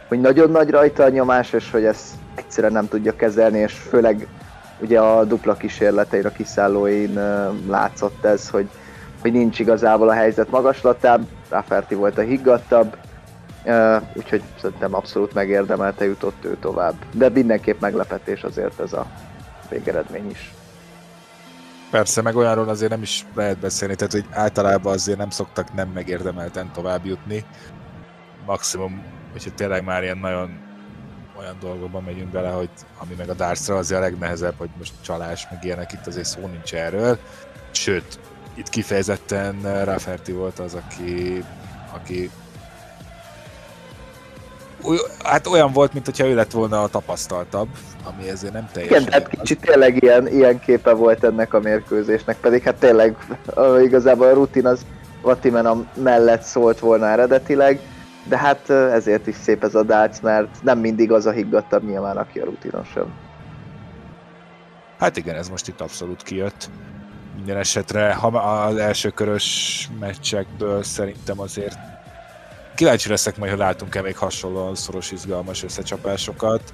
hogy 0.08 0.20
nagyon 0.20 0.50
nagy 0.50 0.70
rajta 0.70 1.04
a 1.04 1.08
nyomás, 1.08 1.52
és 1.52 1.70
hogy 1.70 1.84
ezt 1.84 2.14
egyszerűen 2.34 2.72
nem 2.72 2.88
tudja 2.88 3.16
kezelni, 3.16 3.58
és 3.58 3.72
főleg 3.72 4.26
ugye 4.80 5.00
a 5.00 5.24
dupla 5.24 5.54
kísérletein, 5.54 6.26
a 6.26 6.32
kiszállóin 6.32 7.20
látszott 7.68 8.24
ez, 8.24 8.50
hogy, 8.50 8.68
hogy 9.20 9.32
nincs 9.32 9.58
igazából 9.58 10.08
a 10.08 10.12
helyzet 10.12 10.50
magaslatán, 10.50 11.28
Rafferty 11.48 11.94
volt 11.94 12.18
a 12.18 12.22
higgadtabb, 12.22 12.96
úgyhogy 14.14 14.42
szerintem 14.60 14.94
abszolút 14.94 15.34
megérdemelte 15.34 16.04
jutott 16.04 16.44
ő 16.44 16.56
tovább. 16.60 16.94
De 17.12 17.28
mindenképp 17.28 17.80
meglepetés 17.80 18.42
azért 18.42 18.80
ez 18.80 18.92
a 18.92 19.06
végeredmény 19.70 20.30
is. 20.30 20.54
Persze, 21.90 22.22
meg 22.22 22.36
olyanról 22.36 22.68
azért 22.68 22.90
nem 22.90 23.02
is 23.02 23.26
lehet 23.34 23.58
beszélni, 23.58 23.94
tehát 23.94 24.12
hogy 24.12 24.26
általában 24.30 24.92
azért 24.92 25.18
nem 25.18 25.30
szoktak 25.30 25.72
nem 25.72 25.88
megérdemelten 25.88 26.72
tovább 26.72 27.06
jutni. 27.06 27.44
Maximum, 28.46 29.02
hogyha 29.32 29.50
tényleg 29.54 29.84
már 29.84 30.02
ilyen 30.02 30.18
nagyon 30.18 30.68
olyan 31.38 31.56
dolgokban 31.60 32.02
megyünk 32.02 32.30
bele, 32.30 32.50
hogy 32.50 32.70
ami 32.98 33.14
meg 33.14 33.28
a 33.28 33.34
darts 33.34 33.68
azért 33.68 34.00
a 34.00 34.02
legnehezebb, 34.02 34.54
hogy 34.56 34.70
most 34.78 34.92
csalás, 35.00 35.46
meg 35.50 35.64
ilyenek, 35.64 35.92
itt 35.92 36.06
azért 36.06 36.26
szó 36.26 36.46
nincs 36.46 36.74
erről. 36.74 37.18
Sőt, 37.70 38.18
itt 38.54 38.68
kifejezetten 38.68 39.84
Rafferty 39.84 40.30
volt 40.32 40.58
az, 40.58 40.74
aki, 40.74 41.44
aki 41.92 42.30
hát 45.24 45.46
olyan 45.46 45.72
volt, 45.72 45.92
mint 45.92 46.04
hogyha 46.04 46.26
ő 46.26 46.34
lett 46.34 46.50
volna 46.50 46.82
a 46.82 46.88
tapasztaltabb, 46.88 47.68
ami 48.04 48.28
ezért 48.28 48.52
nem 48.52 48.68
teljesen... 48.72 49.00
Igen, 49.00 49.10
tehát 49.10 49.28
kicsit 49.28 49.60
tényleg 49.60 50.02
ilyen, 50.02 50.28
ilyen 50.28 50.60
képe 50.60 50.92
volt 50.92 51.24
ennek 51.24 51.54
a 51.54 51.60
mérkőzésnek, 51.60 52.36
pedig 52.36 52.62
hát 52.62 52.74
tényleg 52.74 53.16
igazából 53.82 54.26
a 54.26 54.32
rutin 54.32 54.66
az 54.66 54.86
Vatimena 55.22 55.84
mellett 55.94 56.42
szólt 56.42 56.78
volna 56.78 57.06
eredetileg, 57.06 57.80
de 58.24 58.38
hát 58.38 58.70
ezért 58.70 59.26
is 59.26 59.34
szép 59.34 59.64
ez 59.64 59.74
a 59.74 59.82
dác, 59.82 60.20
mert 60.20 60.62
nem 60.62 60.78
mindig 60.78 61.12
az 61.12 61.26
a 61.26 61.30
higgadtabb 61.30 61.88
nyilván, 61.88 62.16
aki 62.16 62.38
a 62.38 62.44
rutinosabb. 62.44 63.08
Hát 64.98 65.16
igen, 65.16 65.36
ez 65.36 65.48
most 65.48 65.68
itt 65.68 65.80
abszolút 65.80 66.22
kijött. 66.22 66.70
Minden 67.36 67.56
esetre, 67.56 68.14
ha 68.14 68.26
az 68.28 68.76
első 68.76 69.08
körös 69.08 69.88
meccsekből 70.00 70.82
szerintem 70.82 71.40
azért 71.40 71.76
kíváncsi 72.80 73.08
leszek 73.08 73.36
majd, 73.36 73.50
ha 73.50 73.56
látunk-e 73.56 74.02
még 74.02 74.16
hasonlóan 74.16 74.74
szoros, 74.74 75.10
izgalmas 75.10 75.62
összecsapásokat. 75.62 76.72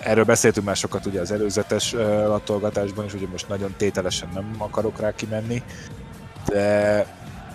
Erről 0.00 0.24
beszéltünk 0.24 0.66
már 0.66 0.76
sokat 0.76 1.06
ugye 1.06 1.20
az 1.20 1.32
előzetes 1.32 1.92
latolgatásban, 2.26 3.04
és 3.04 3.14
ugye 3.14 3.26
most 3.26 3.48
nagyon 3.48 3.74
tételesen 3.76 4.28
nem 4.34 4.54
akarok 4.58 5.00
rá 5.00 5.14
kimenni, 5.14 5.62
de 6.46 7.06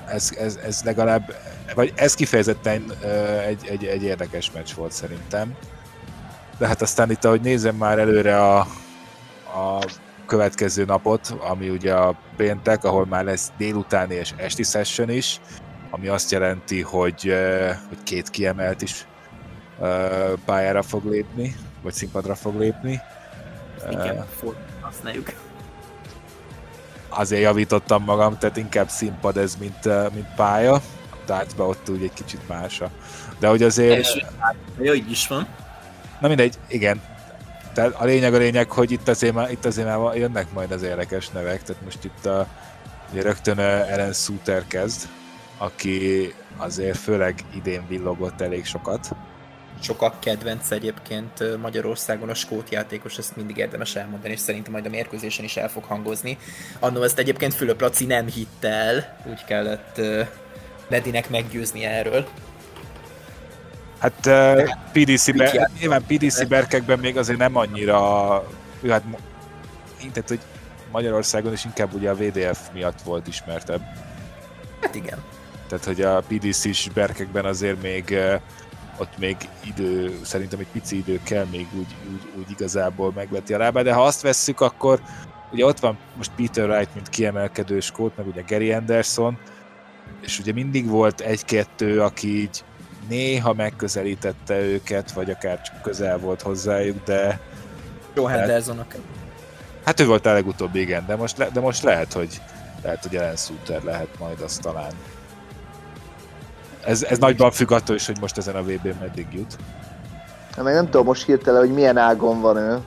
ez, 0.07 0.31
ez, 0.37 0.59
ez 0.63 0.81
legalább, 0.83 1.35
vagy 1.75 1.93
ez 1.95 2.13
kifejezetten 2.13 2.91
egy, 3.45 3.67
egy, 3.67 3.85
egy 3.85 4.03
érdekes 4.03 4.51
meccs 4.51 4.73
volt 4.73 4.91
szerintem. 4.91 5.55
De 6.57 6.67
hát 6.67 6.81
aztán 6.81 7.11
itt, 7.11 7.25
ahogy 7.25 7.41
nézem 7.41 7.75
már 7.75 7.99
előre 7.99 8.41
a, 8.41 8.59
a 8.59 9.85
következő 10.25 10.85
napot, 10.85 11.35
ami 11.39 11.69
ugye 11.69 11.93
a 11.93 12.19
péntek, 12.37 12.83
ahol 12.83 13.05
már 13.05 13.23
lesz 13.23 13.51
délutáni 13.57 14.15
és 14.15 14.33
esti 14.37 14.63
session 14.63 15.09
is, 15.09 15.39
ami 15.89 16.07
azt 16.07 16.31
jelenti, 16.31 16.81
hogy, 16.81 17.35
hogy 17.87 17.97
két 18.03 18.29
kiemelt 18.29 18.81
is 18.81 19.05
pályára 20.45 20.81
fog 20.81 21.05
lépni, 21.05 21.55
vagy 21.81 21.93
színpadra 21.93 22.35
fog 22.35 22.59
lépni. 22.59 23.01
Igen, 23.89 24.25
használjuk. 24.81 25.33
Azért 27.09 27.41
javítottam 27.41 28.03
magam, 28.03 28.37
tehát 28.37 28.57
inkább 28.57 28.89
színpad 28.89 29.37
ez, 29.37 29.55
mint, 29.55 30.11
mint 30.13 30.27
pálya. 30.35 30.81
Tehát 31.25 31.55
be 31.55 31.63
ott 31.63 31.89
úgy 31.89 32.03
egy 32.03 32.13
kicsit 32.13 32.47
mása. 32.47 32.89
De 33.39 33.47
hogy 33.47 33.63
azért... 33.63 34.25
Jó, 34.77 34.93
így 34.93 35.11
is 35.11 35.27
van. 35.27 35.47
Na 36.19 36.27
mindegy, 36.27 36.55
igen. 36.67 37.01
Tehát 37.73 37.93
a 37.93 38.05
lényeg 38.05 38.33
a 38.33 38.37
lényeg, 38.37 38.71
hogy 38.71 38.91
itt 38.91 39.07
azért 39.07 39.33
már, 39.33 39.51
itt 39.51 39.65
azért 39.65 39.87
már 39.87 40.15
jönnek 40.15 40.51
majd 40.53 40.71
az 40.71 40.81
érdekes 40.81 41.29
nevek. 41.29 41.63
Tehát 41.63 41.81
most 41.83 42.03
itt 42.03 42.25
a, 42.25 42.47
ugye 43.11 43.21
rögtön 43.21 43.59
Ellen 43.59 44.13
Suter 44.13 44.67
kezd, 44.67 45.07
aki 45.59 46.33
azért 46.57 46.97
főleg 46.97 47.35
idén 47.55 47.87
villogott 47.87 48.41
elég 48.41 48.65
sokat. 48.65 49.09
Sokak 49.81 50.19
kedvenc 50.19 50.71
egyébként 50.71 51.57
Magyarországon 51.61 52.29
a 52.29 52.33
skót 52.33 52.69
játékos, 52.69 53.17
ezt 53.17 53.35
mindig 53.35 53.57
érdemes 53.57 53.95
elmondani, 53.95 54.33
és 54.33 54.39
szerintem 54.39 54.71
majd 54.71 54.85
a 54.85 54.89
mérkőzésen 54.89 55.45
is 55.45 55.57
el 55.57 55.69
fog 55.69 55.83
hangozni. 55.83 56.37
Annó 56.79 57.03
ezt 57.03 57.19
egyébként 57.19 57.53
Fülöp 57.53 57.81
Laci 57.81 58.05
nem 58.05 58.27
hitt 58.27 58.63
el, 58.63 59.17
úgy 59.29 59.45
kellett 59.45 60.01
Ledinek 60.87 61.29
meggyőzni 61.29 61.83
erről. 61.83 62.27
Hát 63.99 64.25
uh, 64.25 64.69
PDC, 64.91 65.35
be, 65.35 65.69
nyilván 65.79 66.03
PDC 66.07 66.47
berkekben 66.47 66.99
még 66.99 67.17
azért 67.17 67.37
nem 67.39 67.55
annyira, 67.55 67.99
hát 68.89 69.03
tehát, 69.99 70.27
hogy 70.27 70.39
Magyarországon 70.91 71.53
is 71.53 71.65
inkább 71.65 71.93
ugye 71.93 72.09
a 72.09 72.15
VDF 72.15 72.59
miatt 72.73 73.01
volt 73.01 73.27
ismertebb. 73.27 73.81
Hát 74.81 74.95
igen. 74.95 75.23
Tehát, 75.69 75.85
hogy 75.85 76.01
a 76.01 76.23
PDC-s 76.27 76.89
berkekben 76.93 77.45
azért 77.45 77.81
még 77.81 78.17
ott 78.97 79.17
még 79.17 79.37
idő, 79.63 80.19
szerintem 80.23 80.59
egy 80.59 80.67
pici 80.71 80.97
idő 80.97 81.19
kell 81.23 81.45
még 81.51 81.67
úgy, 81.73 81.95
úgy, 82.11 82.31
úgy 82.37 82.51
igazából 82.51 83.11
megveti 83.15 83.53
a 83.53 83.57
lábát, 83.57 83.83
de 83.83 83.93
ha 83.93 84.03
azt 84.03 84.21
vesszük, 84.21 84.61
akkor 84.61 85.01
ugye 85.51 85.65
ott 85.65 85.79
van 85.79 85.97
most 86.17 86.31
Peter 86.35 86.69
Wright, 86.69 86.93
mint 86.93 87.09
kiemelkedő 87.09 87.79
skót, 87.79 88.17
meg 88.17 88.27
ugye 88.27 88.43
Gary 88.47 88.71
Anderson, 88.71 89.37
és 90.21 90.39
ugye 90.39 90.53
mindig 90.53 90.87
volt 90.87 91.21
egy-kettő, 91.21 92.01
aki 92.01 92.39
így 92.39 92.63
néha 93.09 93.53
megközelítette 93.53 94.59
őket, 94.59 95.11
vagy 95.11 95.29
akár 95.29 95.61
csak 95.61 95.81
közel 95.81 96.17
volt 96.17 96.41
hozzájuk, 96.41 97.03
de... 97.03 97.39
Joe 98.15 98.31
Hendersonnak. 98.31 98.95
Hát 99.85 99.99
ő 99.99 100.05
volt 100.05 100.25
a 100.25 100.33
legutóbb, 100.33 100.75
igen, 100.75 101.05
de 101.05 101.15
most, 101.15 101.37
le, 101.37 101.49
de 101.49 101.59
most 101.59 101.83
lehet, 101.83 102.13
hogy 102.13 102.41
lehet, 102.83 103.03
hogy 103.03 103.15
Ellen 103.15 103.35
Suter 103.35 103.83
lehet 103.83 104.19
majd 104.19 104.41
azt 104.41 104.61
talán. 104.61 104.91
Ez, 106.85 107.03
ez 107.03 107.17
nagyban 107.17 107.51
függ 107.51 107.71
attól 107.71 107.95
is, 107.95 108.05
hogy 108.05 108.17
most 108.19 108.37
ezen 108.37 108.55
a 108.55 108.61
vb 108.61 108.95
meddig 108.99 109.27
jut. 109.31 109.55
Hát 110.55 110.63
meg 110.63 110.73
nem 110.73 110.85
tudom 110.85 111.05
most 111.05 111.25
hirtelen, 111.25 111.59
hogy 111.59 111.73
milyen 111.73 111.97
ágon 111.97 112.41
van 112.41 112.57
ő. 112.57 112.77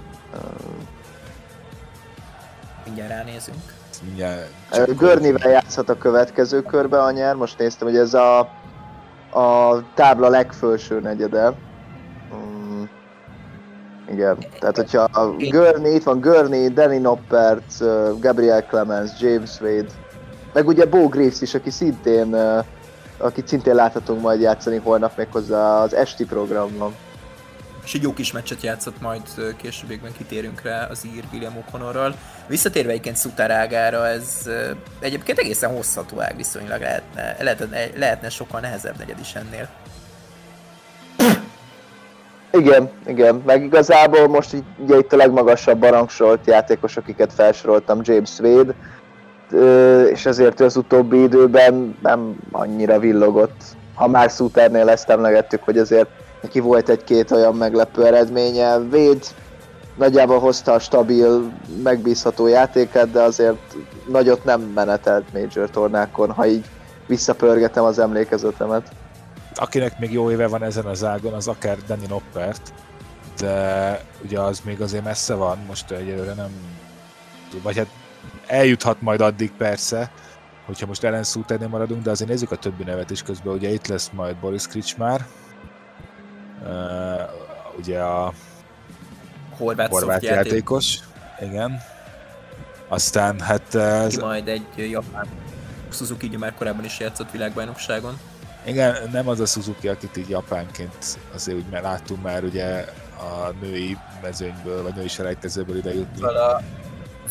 Mindjárt 2.85 3.11
ránézünk. 3.11 3.57
Mindjárt 4.05 4.97
Görnivel 4.97 5.51
játszhat 5.51 5.89
a 5.89 5.99
következő 5.99 6.63
körbe 6.63 7.03
a 7.03 7.11
nyer. 7.11 7.35
Most 7.35 7.59
néztem, 7.59 7.89
hogy 7.89 7.97
ez 7.97 8.15
a, 8.15 8.39
a 9.31 9.83
tábla 9.95 10.29
legfelső 10.29 11.01
negyede. 11.01 11.53
Mm. 12.35 12.83
Igen, 14.11 14.37
tehát 14.61 14.77
hogyha 14.77 15.03
a 15.03 15.27
Gurney, 15.27 15.95
itt 15.95 16.03
van 16.03 16.21
Gurney, 16.21 16.69
Danny 16.69 17.01
Noppert, 17.01 17.79
Gabriel 18.21 18.63
Clemens, 18.63 19.11
James 19.21 19.61
Wade, 19.61 19.89
meg 20.53 20.67
ugye 20.67 20.87
Bo 20.87 21.09
Graves 21.09 21.41
is, 21.41 21.55
aki 21.55 21.71
szintén 21.71 22.37
akit 23.23 23.49
szintén 23.49 23.75
láthatunk 23.75 24.21
majd 24.21 24.41
játszani 24.41 24.77
holnap 24.77 25.17
méghozzá 25.17 25.83
az 25.83 25.95
esti 25.95 26.25
programban. 26.25 26.95
És 27.85 27.95
egy 27.95 28.03
jó 28.03 28.13
kis 28.13 28.33
meccset 28.33 28.63
játszott, 28.63 29.01
majd 29.01 29.23
későbbiekben 29.57 30.13
kitérünk 30.17 30.63
rá 30.63 30.87
az 30.87 31.07
ír 31.15 31.25
William 31.33 31.55
O'Connorral. 31.55 32.13
Visszatérve 32.47 32.91
egyébként 32.91 33.17
Szutárágára, 33.17 34.07
ez 34.07 34.51
egyébként 35.01 35.39
egészen 35.39 35.75
hosszatú 35.75 36.21
ág 36.21 36.37
viszonylag 36.37 36.81
lehetne, 36.81 37.37
lehetne, 37.41 37.79
lehetne 37.97 38.29
sokkal 38.29 38.61
nehezebb 38.61 38.99
negyed 38.99 39.19
is 39.21 39.35
ennél. 39.35 39.69
Igen, 42.53 42.91
igen, 43.07 43.43
meg 43.47 43.65
igazából 43.65 44.29
most 44.29 44.55
így, 44.55 44.65
ugye 44.77 44.99
itt 44.99 45.13
a 45.13 45.17
legmagasabb 45.17 45.79
barangsolt 45.79 46.47
játékos, 46.47 46.97
akiket 46.97 47.33
felsoroltam, 47.33 48.01
James 48.03 48.39
Wade, 48.39 48.75
és 50.13 50.27
ezért 50.27 50.61
az 50.61 50.77
utóbbi 50.77 51.23
időben 51.23 51.97
nem 52.03 52.37
annyira 52.51 52.99
villogott. 52.99 53.63
Ha 53.95 54.09
már 54.09 54.31
Suternél 54.31 54.89
ezt 54.89 55.11
emlegettük, 55.11 55.63
hogy 55.63 55.79
azért 55.79 56.09
neki 56.43 56.61
volt 56.61 56.89
egy-két 56.89 57.31
olyan 57.31 57.55
meglepő 57.55 58.07
eredménye. 58.07 58.79
Véd 58.79 59.25
nagyjából 59.97 60.39
hozta 60.39 60.73
a 60.73 60.79
stabil, 60.79 61.53
megbízható 61.83 62.47
játéket, 62.47 63.11
de 63.11 63.21
azért 63.21 63.57
nagyot 64.09 64.45
nem 64.45 64.61
menetelt 64.61 65.33
Major 65.33 65.71
tornákon, 65.71 66.31
ha 66.31 66.47
így 66.47 66.65
visszapörgetem 67.07 67.85
az 67.85 67.99
emlékezetemet. 67.99 68.89
Akinek 69.55 69.99
még 69.99 70.13
jó 70.13 70.31
éve 70.31 70.47
van 70.47 70.63
ezen 70.63 70.85
az 70.85 71.05
ágon, 71.05 71.33
az 71.33 71.49
akár 71.49 71.77
Danny 71.87 72.07
Noppert, 72.09 72.73
de 73.41 74.01
ugye 74.25 74.41
az 74.41 74.61
még 74.65 74.81
azért 74.81 75.05
messze 75.05 75.35
van, 75.35 75.59
most 75.67 75.91
egyelőre 75.91 76.35
nem 76.35 76.51
vagy 77.63 77.77
hát 77.77 77.87
eljuthat 78.53 79.01
majd 79.01 79.21
addig 79.21 79.53
persze, 79.53 80.11
hogyha 80.67 80.87
most 80.87 81.05
Ellen 81.05 81.25
Suternél 81.25 81.69
maradunk, 81.69 82.03
de 82.03 82.11
azért 82.11 82.31
nézzük 82.31 82.51
a 82.51 82.57
többi 82.57 82.85
nevet 82.85 83.11
is 83.11 83.23
közben, 83.23 83.55
ugye 83.55 83.69
itt 83.69 83.87
lesz 83.87 84.11
majd 84.13 84.37
Boris 84.37 84.67
Kricsmár, 84.67 85.27
uh, 86.63 87.21
ugye 87.79 88.01
a 88.01 88.33
horvát, 89.57 89.89
horvát 89.89 90.23
játékos, 90.23 90.99
igen. 91.41 91.81
Aztán 92.89 93.41
hát... 93.41 93.75
Ez... 93.75 94.17
majd 94.17 94.49
egy 94.49 94.67
japán 94.77 95.27
Suzuki 95.93 96.27
ugye 96.27 96.39
már 96.39 96.55
korábban 96.55 96.85
is 96.85 96.99
játszott 96.99 97.31
világbajnokságon. 97.31 98.19
Igen, 98.65 98.97
nem 99.13 99.29
az 99.29 99.41
a 99.41 99.47
Suzuki, 99.47 99.89
akit 99.89 100.17
így 100.17 100.29
japánként 100.29 101.19
azért 101.35 101.57
úgy 101.57 101.65
láttunk 101.71 102.23
már 102.23 102.45
ugye 102.45 102.85
a 103.19 103.51
női 103.61 103.97
mezőnyből, 104.23 104.83
vagy 104.83 104.95
női 104.95 105.09
selejtezőből 105.09 105.77
ide 105.77 105.95
jutni. 105.95 106.17
Szóval 106.17 106.37
a 106.37 106.63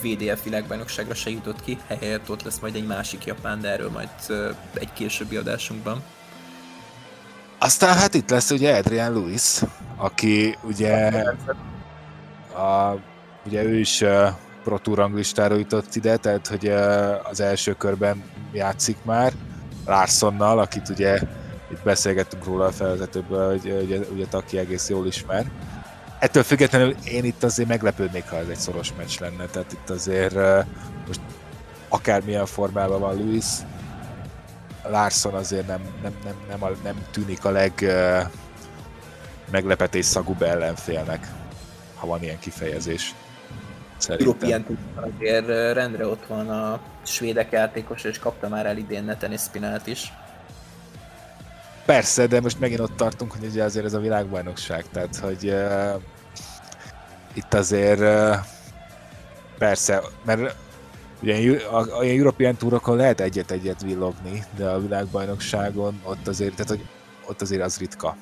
VDF 0.02 0.44
világbajnokságra 0.44 1.14
se 1.14 1.30
jutott 1.30 1.64
ki, 1.64 1.78
helyett 1.88 2.30
ott 2.30 2.44
lesz 2.44 2.60
majd 2.60 2.76
egy 2.76 2.88
másik 2.88 3.26
japán, 3.26 3.62
de 3.62 3.70
erről 3.70 3.90
majd 3.90 4.10
egy 4.74 4.94
későbbi 4.94 5.36
adásunkban. 5.36 6.04
Aztán 7.60 7.98
hát 7.98 8.14
itt 8.14 8.30
lesz 8.30 8.50
ugye 8.50 8.78
Adrian 8.78 9.14
Lewis, 9.14 9.60
aki 9.98 10.58
ugye, 10.64 11.24
a, 12.54 12.96
ugye 13.46 13.64
ő 13.64 13.80
is 13.80 14.04
Pro 14.64 14.78
Tour 14.78 14.98
ranglistára 14.98 15.56
jutott 15.56 15.96
ide, 15.96 16.18
tehát 16.18 16.48
hogy 16.48 16.68
az 17.24 17.40
első 17.40 17.74
körben 17.74 18.24
játszik 18.52 18.98
már 19.04 19.34
Larsonnal, 19.86 20.60
akit 20.60 20.90
ugye 20.90 21.20
itt 21.72 21.84
beszélgettünk 21.84 22.46
róla 22.46 22.66
a 22.66 22.72
felvezetőből, 22.72 23.50
hogy 23.50 23.72
ugye, 23.84 24.00
ugye 24.14 24.26
Taki 24.26 24.58
egész 24.58 24.90
jól 24.90 25.08
ismer 25.08 25.46
ettől 26.22 26.44
függetlenül 26.44 26.96
én 27.04 27.26
itt 27.26 27.44
azért 27.44 27.70
meglepődnék, 27.70 28.30
ha 28.30 28.38
ez 28.38 28.48
egy 28.48 28.58
szoros 28.58 28.94
meccs 28.98 29.20
lenne, 29.20 29.46
tehát 29.46 29.72
itt 29.72 29.90
azért 29.90 30.36
most 31.08 31.20
akármilyen 31.90 32.46
formában 32.46 33.00
van 33.00 33.16
Luis, 33.16 33.46
Larson 34.84 35.34
azért 35.34 35.68
nem, 35.68 35.82
nem, 36.02 36.14
nem, 36.24 36.36
nem, 36.50 36.64
a, 36.64 36.70
nem 36.84 37.06
tűnik 37.12 37.46
a 37.46 37.50
leg 37.50 37.86
meglepetés 39.52 40.06
szagúbb 40.06 40.42
ellenfélnek, 40.42 41.28
ha 41.96 42.08
van 42.08 42.24
ilyen 42.24 42.40
kifejezés. 42.40 43.16
European 44.08 44.66
azért 44.96 45.48
rendre 45.74 46.08
ott 46.08 46.26
van 46.28 46.50
a 46.50 46.80
svédek 47.04 47.52
játékos, 47.52 48.04
és 48.04 48.20
kapta 48.20 48.48
már 48.48 48.66
el 48.66 48.78
idén 48.78 49.04
Neten 49.04 49.38
Spinát 49.38 49.88
is. 49.88 50.14
Persze, 51.92 52.28
de 52.28 52.42
most 52.42 52.60
megint 52.60 52.80
ott 52.80 52.96
tartunk, 52.96 53.32
hogy 53.32 53.46
ugye 53.46 53.64
azért 53.64 53.86
ez 53.86 53.94
a 53.94 54.00
világbajnokság, 54.00 54.86
tehát 54.92 55.16
hogy 55.16 55.46
uh, 55.46 56.02
itt 57.34 57.54
azért 57.54 58.00
uh, 58.00 58.36
persze, 59.58 60.02
mert 60.26 60.56
ugye 61.22 61.60
a, 61.60 61.76
a, 61.76 61.98
a 61.98 62.04
European 62.04 62.56
Tourokon 62.56 62.96
lehet 62.96 63.20
egyet-egyet 63.20 63.82
villogni, 63.82 64.44
de 64.56 64.70
a 64.70 64.82
világbajnokságon 64.82 66.02
ott 66.04 66.28
azért, 66.28 66.56
tehát 66.56 66.70
hogy 66.70 66.86
ott 67.28 67.42
azért 67.42 67.62
az 67.62 67.78
ritka. 67.78 68.16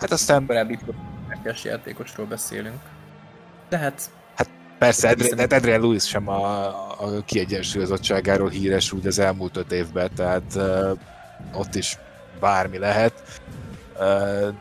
Hát 0.00 0.10
aztán... 0.12 0.46
Korábbi 0.46 0.78
játékosról 1.62 2.26
beszélünk. 2.26 2.80
De 3.68 3.78
hát 3.78 4.10
Persze, 4.78 5.08
Adrian, 5.08 5.38
Adrian 5.38 5.80
Lewis 5.80 6.08
sem 6.08 6.28
a, 6.28 6.66
a 6.66 7.24
kiegyensúlyozottságáról 7.24 8.48
híres 8.48 8.92
úgy 8.92 9.06
az 9.06 9.18
elmúlt 9.18 9.56
öt 9.56 9.72
évben, 9.72 10.10
tehát 10.14 10.54
uh, 10.54 10.98
ott 11.52 11.74
is 11.74 11.98
bármi 12.40 12.78
lehet. 12.78 13.40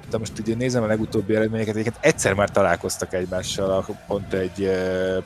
De 0.09 0.17
most 0.17 0.39
ugye 0.39 0.55
nézem 0.55 0.83
a 0.83 0.87
legutóbbi 0.87 1.35
eredményeket, 1.35 1.75
egyébként 1.75 2.05
egyszer 2.05 2.33
már 2.33 2.49
találkoztak 2.49 3.13
egymással 3.13 3.85
pont 4.07 4.33
egy 4.33 4.71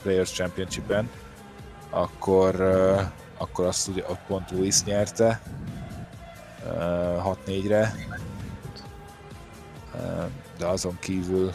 Players 0.02 0.32
Championship-en, 0.32 1.10
akkor, 1.90 2.62
akkor 3.38 3.66
azt 3.66 3.88
ugye 3.88 4.04
ott 4.08 4.20
pont 4.28 4.52
Lewis 4.52 4.84
nyerte 4.84 5.42
uh, 6.66 7.38
6-4-re. 7.48 7.94
Uh, 9.94 10.24
de 10.58 10.66
azon 10.66 10.98
kívül 11.00 11.52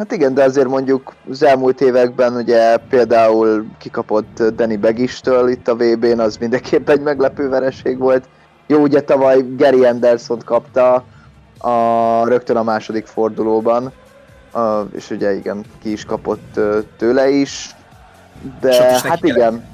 Hát 0.00 0.12
igen, 0.12 0.34
de 0.34 0.44
azért 0.44 0.68
mondjuk 0.68 1.14
az 1.30 1.42
elmúlt 1.42 1.80
években 1.80 2.34
ugye 2.34 2.76
például 2.76 3.66
kikapott 3.78 4.42
Danny 4.42 4.80
Begistől 4.80 5.48
itt 5.48 5.68
a 5.68 5.74
VB-n, 5.74 6.18
az 6.18 6.36
mindenképp 6.36 6.88
egy 6.88 7.00
meglepő 7.00 7.48
vereség 7.48 7.98
volt. 7.98 8.28
Jó, 8.66 8.78
ugye 8.78 9.00
tavaly 9.00 9.44
Gary 9.56 9.84
Anderson 9.84 10.38
kapta 10.44 11.04
a, 11.58 12.24
rögtön 12.28 12.56
a 12.56 12.62
második 12.62 13.06
fordulóban, 13.06 13.92
a, 14.52 14.80
és 14.92 15.10
ugye 15.10 15.34
igen, 15.34 15.64
ki 15.82 15.92
is 15.92 16.04
kapott 16.04 16.60
tőle 16.96 17.28
is, 17.28 17.70
de 18.60 18.92
is 18.94 19.02
hát 19.02 19.24
igen. 19.24 19.64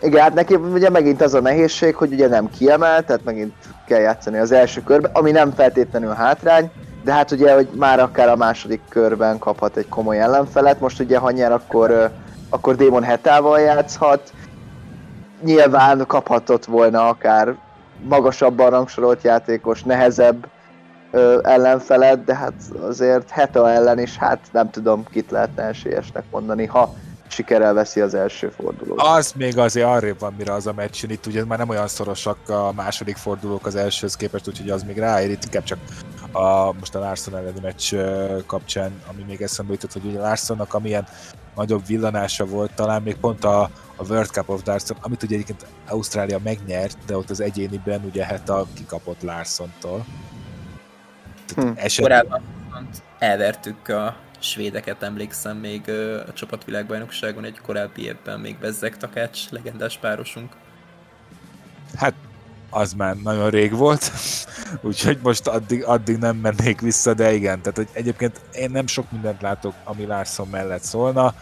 Igen, 0.00 0.22
hát 0.22 0.34
neki 0.34 0.54
ugye 0.54 0.90
megint 0.90 1.22
az 1.22 1.34
a 1.34 1.40
nehézség, 1.40 1.94
hogy 1.94 2.12
ugye 2.12 2.28
nem 2.28 2.50
kiemel, 2.50 3.04
tehát 3.04 3.24
megint 3.24 3.54
kell 3.86 4.00
játszani 4.00 4.38
az 4.38 4.52
első 4.52 4.82
körbe, 4.82 5.10
ami 5.12 5.30
nem 5.30 5.52
feltétlenül 5.52 6.12
hátrány, 6.12 6.70
de 7.04 7.12
hát 7.12 7.30
ugye, 7.30 7.54
hogy 7.54 7.68
már 7.74 8.00
akár 8.00 8.28
a 8.28 8.36
második 8.36 8.80
körben 8.88 9.38
kaphat 9.38 9.76
egy 9.76 9.88
komoly 9.88 10.20
ellenfelet, 10.20 10.80
most 10.80 11.00
ugye 11.00 11.18
ha 11.18 11.30
nyer, 11.30 11.52
akkor, 11.52 12.10
akkor 12.50 12.76
Démon 12.76 13.02
Hetával 13.02 13.60
játszhat, 13.60 14.32
nyilván 15.42 16.04
kaphatott 16.06 16.64
volna 16.64 17.08
akár 17.08 17.54
magasabban 18.08 18.70
rangsorolt 18.70 19.22
játékos, 19.22 19.82
nehezebb 19.82 20.46
ö, 21.10 21.38
ellenfelet, 21.42 22.24
de 22.24 22.34
hát 22.34 22.54
azért 22.80 23.30
Heta 23.30 23.70
ellen 23.70 23.98
is, 23.98 24.16
hát 24.16 24.38
nem 24.52 24.70
tudom, 24.70 25.04
kit 25.10 25.30
lehetne 25.30 25.62
esélyesnek 25.62 26.24
mondani, 26.30 26.66
ha 26.66 26.94
sikerrel 27.32 27.74
veszi 27.74 28.00
az 28.00 28.14
első 28.14 28.48
fordulót. 28.48 29.00
Az 29.00 29.32
még 29.36 29.58
azért 29.58 29.86
arrébb 29.86 30.18
van, 30.18 30.34
mire 30.38 30.52
az 30.52 30.66
a 30.66 30.72
meccsen, 30.72 31.10
itt 31.10 31.26
ugye 31.26 31.44
már 31.44 31.58
nem 31.58 31.68
olyan 31.68 31.88
szorosak 31.88 32.48
a 32.48 32.72
második 32.72 33.16
fordulók 33.16 33.66
az 33.66 33.76
elsőhöz 33.76 34.16
képest, 34.16 34.48
úgyhogy 34.48 34.70
az 34.70 34.82
még 34.82 34.98
ráér, 34.98 35.30
itt 35.30 35.44
inkább 35.44 35.62
csak 35.62 35.78
a, 36.32 36.72
most 36.72 36.94
a 36.94 36.98
Larson 36.98 37.36
elleni 37.36 37.60
meccs 37.60 37.94
kapcsán, 38.46 39.02
ami 39.06 39.22
még 39.22 39.42
eszembe 39.42 39.72
jutott, 39.72 39.92
hogy 39.92 40.04
ugye 40.04 40.18
Larsonnak 40.18 40.74
amilyen 40.74 41.06
nagyobb 41.54 41.86
villanása 41.86 42.44
volt, 42.44 42.74
talán 42.74 43.02
még 43.02 43.16
pont 43.16 43.44
a, 43.44 43.62
a 43.96 44.04
World 44.08 44.28
Cup 44.28 44.48
of 44.48 44.62
Darts, 44.62 44.90
amit 45.00 45.22
ugye 45.22 45.34
egyébként 45.34 45.66
Ausztrália 45.88 46.38
megnyert, 46.44 46.98
de 47.06 47.16
ott 47.16 47.30
az 47.30 47.40
egyéniben 47.40 48.04
ugye 48.04 48.24
hát 48.24 48.48
a 48.48 48.66
kikapott 48.74 49.22
Larsontól. 49.22 50.04
Hm. 51.54 51.70
Eset... 51.74 52.04
Korábban 52.04 52.42
elvertük 53.18 53.88
a 53.88 54.16
svédeket, 54.38 55.02
emlékszem 55.02 55.56
még 55.56 55.90
a 56.28 56.32
csapatvilágbajnokságon 56.32 57.44
egy 57.44 57.60
korábbi 57.60 58.04
évben 58.04 58.40
még 58.40 58.58
Bezzek 58.58 58.96
Takács, 58.96 59.50
legendás 59.50 59.98
párosunk. 59.98 60.52
Hát 61.96 62.14
az 62.74 62.92
már 62.92 63.16
nagyon 63.16 63.50
rég 63.50 63.76
volt, 63.76 64.12
úgyhogy 64.88 65.18
most 65.22 65.46
addig, 65.46 65.84
addig 65.84 66.16
nem 66.16 66.36
mennék 66.36 66.80
vissza, 66.80 67.14
de 67.14 67.34
igen, 67.34 67.60
tehát 67.60 67.76
hogy 67.76 67.88
egyébként 67.92 68.40
én 68.52 68.70
nem 68.70 68.86
sok 68.86 69.10
mindent 69.10 69.40
látok, 69.42 69.74
ami 69.84 70.06
Larson 70.06 70.48
mellett 70.48 70.82
szólna, 70.82 71.34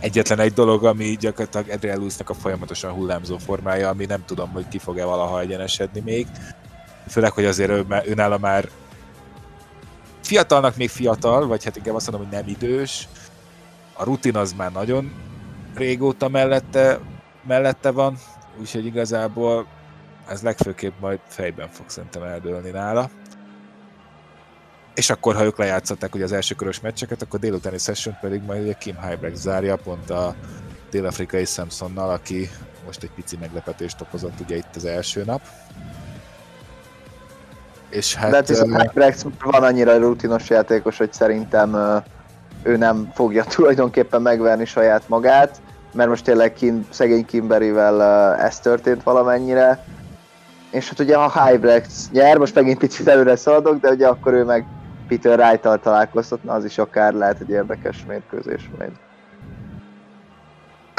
egyetlen 0.00 0.38
egy 0.38 0.52
dolog, 0.52 0.84
ami 0.84 1.16
gyakorlatilag 1.20 1.68
Adriel 1.68 1.96
Lewisnek 1.96 2.30
a 2.30 2.34
folyamatosan 2.34 2.92
hullámzó 2.92 3.38
formája, 3.38 3.88
ami 3.88 4.04
nem 4.04 4.24
tudom, 4.24 4.50
hogy 4.50 4.68
ki 4.68 4.78
fog-e 4.78 5.04
valaha 5.04 5.40
egyenesedni 5.40 6.00
még. 6.00 6.26
Főleg, 7.08 7.32
hogy 7.32 7.44
azért 7.44 7.70
ő, 7.70 7.86
ő 8.06 8.36
már 8.40 8.68
fiatalnak 10.20 10.76
még 10.76 10.88
fiatal, 10.88 11.46
vagy 11.46 11.64
hát 11.64 11.76
inkább 11.76 11.94
azt 11.94 12.10
mondom, 12.10 12.28
hogy 12.28 12.38
nem 12.38 12.48
idős. 12.48 13.08
A 13.92 14.04
rutin 14.04 14.36
az 14.36 14.52
már 14.52 14.72
nagyon 14.72 15.12
régóta 15.74 16.28
mellette, 16.28 16.98
mellette 17.46 17.90
van, 17.90 18.16
úgyhogy 18.60 18.86
igazából 18.86 19.66
ez 20.30 20.42
legfőképp 20.42 21.00
majd 21.00 21.18
fejben 21.26 21.68
fog 21.68 21.88
szerintem 21.88 22.22
eldőlni 22.22 22.70
nála. 22.70 23.10
És 24.94 25.10
akkor, 25.10 25.34
ha 25.34 25.44
ők 25.44 25.58
lejátszották 25.58 26.14
ugye 26.14 26.24
az 26.24 26.32
első 26.32 26.54
körös 26.54 26.80
meccseket, 26.80 27.22
akkor 27.22 27.40
délutáni 27.40 27.78
session 27.78 28.16
pedig 28.20 28.42
majd 28.42 28.62
ugye 28.62 28.72
Kim 28.72 28.96
Hybrecht 29.02 29.36
zárja, 29.36 29.76
pont 29.76 30.10
a 30.10 30.34
dél-afrikai 30.90 31.44
Samsonnal, 31.44 32.10
aki 32.10 32.50
most 32.84 33.02
egy 33.02 33.10
pici 33.10 33.36
meglepetést 33.40 34.00
okozott 34.00 34.40
ugye 34.40 34.56
itt 34.56 34.76
az 34.76 34.84
első 34.84 35.24
nap. 35.24 35.40
És 37.90 38.14
hát... 38.14 38.30
De 38.30 38.36
hát 38.36 38.48
viszont 38.48 38.82
Hybrecht 38.82 39.26
van 39.42 39.62
annyira 39.62 39.98
rutinos 39.98 40.48
játékos, 40.48 40.98
hogy 40.98 41.12
szerintem 41.12 42.02
ő 42.62 42.76
nem 42.76 43.10
fogja 43.14 43.44
tulajdonképpen 43.54 44.22
megverni 44.22 44.64
saját 44.64 45.08
magát, 45.08 45.60
mert 45.92 46.08
most 46.08 46.24
tényleg 46.24 46.52
Kim, 46.52 46.86
szegény 46.90 47.24
Kimberivel 47.24 48.02
ez 48.34 48.60
történt 48.60 49.02
valamennyire, 49.02 49.84
és 50.70 50.88
hát 50.88 50.98
ugye 50.98 51.16
a 51.16 51.44
Hybrecht 51.44 52.12
nyer, 52.12 52.36
most 52.36 52.54
megint 52.54 52.78
picit 52.78 53.08
előre 53.08 53.36
szaladok, 53.36 53.80
de 53.80 53.90
ugye 53.90 54.06
akkor 54.06 54.32
ő 54.32 54.44
meg 54.44 54.66
Peter 55.08 55.38
Wright-tal 55.38 55.78
találkoztatna, 55.78 56.52
az 56.52 56.64
is 56.64 56.78
akár 56.78 57.12
lehet 57.12 57.40
egy 57.40 57.50
érdekes 57.50 58.04
mérkőzés 58.06 58.70
majd. 58.78 58.90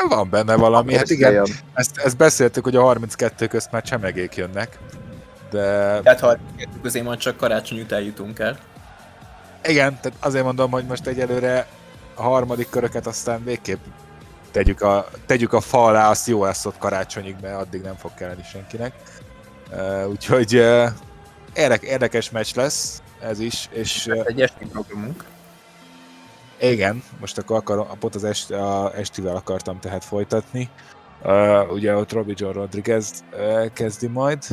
Van 0.10 0.30
benne 0.30 0.56
valami, 0.56 0.96
hát 0.96 1.10
igen, 1.10 1.46
ezt, 1.74 1.98
ezt 1.98 2.18
beszéltük, 2.18 2.64
hogy 2.64 2.76
a 2.76 2.82
32 2.82 3.48
közt 3.48 3.72
már 3.72 3.82
csemegék 3.82 4.36
jönnek, 4.36 4.80
de... 5.52 6.00
Tehát 6.04 6.20
32 6.20 6.70
közé 6.82 7.02
majd 7.02 7.20
csak 7.20 7.38
karácsony 7.38 7.80
után 7.80 8.02
jutunk 8.02 8.40
el. 8.40 8.58
Igen, 9.64 10.00
tehát 10.02 10.18
azért 10.20 10.44
mondom, 10.44 10.72
hogy 10.72 10.86
most 10.86 11.08
egyelőre 11.08 11.68
a 12.16 12.22
harmadik 12.22 12.70
köröket 12.70 13.08
aztán 13.08 13.44
végképp 13.44 13.80
tegyük 14.52 14.82
a, 14.82 15.08
tegyük 15.26 15.54
a 15.54 15.62
fa 15.62 15.86
alá, 15.86 16.10
azt 16.10 16.28
jó 16.28 16.44
lesz 16.44 16.66
ott 16.66 16.78
karácsonyig, 16.78 17.36
mert 17.42 17.56
addig 17.56 17.82
nem 17.82 17.96
fog 17.96 18.14
kelleni 18.14 18.44
senkinek. 18.52 18.94
Uh, 19.72 20.10
úgyhogy 20.10 20.56
uh, 20.56 20.88
érdek, 21.54 21.82
érdekes 21.82 22.30
meccs 22.30 22.56
lesz 22.56 23.02
ez 23.22 23.40
is. 23.40 23.70
És, 23.72 24.08
uh, 24.08 24.24
egy 24.26 24.42
esti 24.42 24.66
programunk. 24.66 25.26
Igen, 26.60 27.04
most 27.20 27.38
akkor 27.38 27.56
akarom, 27.56 27.88
pont 28.00 28.16
az 28.16 28.24
est, 28.24 28.52
a 28.52 28.92
estivel 28.96 29.36
akartam 29.36 29.80
tehát 29.80 30.04
folytatni. 30.04 30.70
Uh, 31.24 31.72
ugye 31.72 31.96
ott 31.96 32.12
Robbie 32.12 32.36
John 32.38 32.54
Rodriguez 32.54 33.24
uh, 33.34 33.74
kezdi 33.74 34.08
majd, 34.08 34.44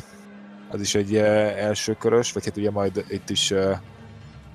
az 0.70 0.80
is 0.80 0.94
egy 0.94 1.12
uh, 1.12 1.22
első 1.62 1.94
körös, 1.94 2.32
vagy 2.32 2.44
hát 2.44 2.56
ugye 2.56 2.70
majd 2.70 3.04
itt 3.08 3.30
is 3.30 3.50
uh, 3.50 3.76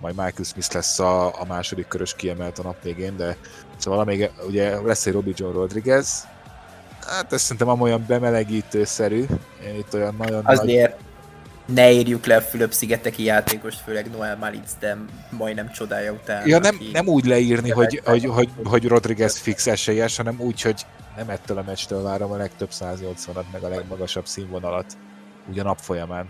majd 0.01 0.15
Michael 0.15 0.43
Smith 0.43 0.73
lesz 0.73 0.99
a, 0.99 1.41
a 1.41 1.45
második 1.47 1.87
körös 1.87 2.15
kiemelt 2.15 2.59
a 2.59 2.63
nap 2.63 2.83
végén, 2.83 3.17
de 3.17 3.37
szóval 3.77 4.05
még 4.05 4.29
ugye 4.47 4.81
lesz 4.81 5.05
egy 5.05 5.13
Robbie 5.13 5.33
John 5.35 5.53
Rodriguez, 5.53 6.27
Hát 7.07 7.33
ez 7.33 7.41
szerintem 7.41 7.67
amolyan 7.67 8.05
bemelegítőszerű. 8.07 9.25
Én 9.65 9.75
itt 9.77 9.93
olyan 9.93 10.15
nagyon 10.17 10.45
Azért 10.45 10.89
nagy... 10.89 11.75
ne 11.75 11.91
írjuk 11.91 12.25
le 12.25 12.35
a 12.35 12.41
Fülöp-szigeteki 12.41 13.23
játékost, 13.23 13.79
főleg 13.79 14.11
Noel 14.11 14.37
Malic, 14.37 14.71
de 14.79 14.97
majdnem 15.29 15.71
csodája 15.71 16.11
után. 16.11 16.47
Ja, 16.47 16.59
nem, 16.59 16.77
nem 16.93 17.07
úgy 17.07 17.25
leírni, 17.25 17.69
hogy, 17.69 18.01
hogy, 18.05 18.25
hogy, 18.25 18.49
hogy 18.63 18.87
Rodriguez 18.87 19.37
fix 19.37 19.67
esélyes, 19.67 20.17
hanem 20.17 20.39
úgy, 20.39 20.61
hogy 20.61 20.85
nem 21.17 21.29
ettől 21.29 21.57
a 21.57 21.63
meccstől 21.65 22.01
várom 22.01 22.31
a 22.31 22.37
legtöbb 22.37 22.69
180-at, 22.79 23.45
meg 23.51 23.63
a 23.63 23.67
legmagasabb 23.67 24.25
színvonalat. 24.25 24.97
Ugye 25.49 25.61
a 25.61 25.63
nap 25.63 25.79
folyamán. 25.79 26.29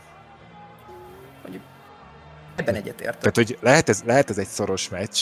Ebben 2.56 2.76
egyetértek. 2.76 3.18
Tehát, 3.18 3.36
hogy 3.36 3.58
lehet 3.62 3.90
ez, 3.90 4.02
lehet 4.06 4.30
ez 4.30 4.38
egy 4.38 4.48
szoros 4.48 4.90
meccs, 4.90 5.20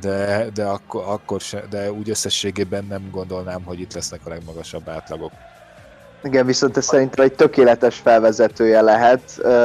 de, 0.00 0.46
de, 0.54 0.64
akkor, 0.64 1.04
akkor 1.06 1.40
se, 1.40 1.62
de 1.70 1.92
úgy 1.92 2.10
összességében 2.10 2.86
nem 2.88 3.08
gondolnám, 3.10 3.62
hogy 3.64 3.80
itt 3.80 3.94
lesznek 3.94 4.20
a 4.24 4.28
legmagasabb 4.28 4.88
átlagok. 4.88 5.32
Igen, 6.24 6.46
viszont 6.46 6.76
ez 6.76 6.84
szerintem 6.84 7.24
egy 7.24 7.32
tökéletes 7.32 7.98
felvezetője 7.98 8.80
lehet, 8.80 9.22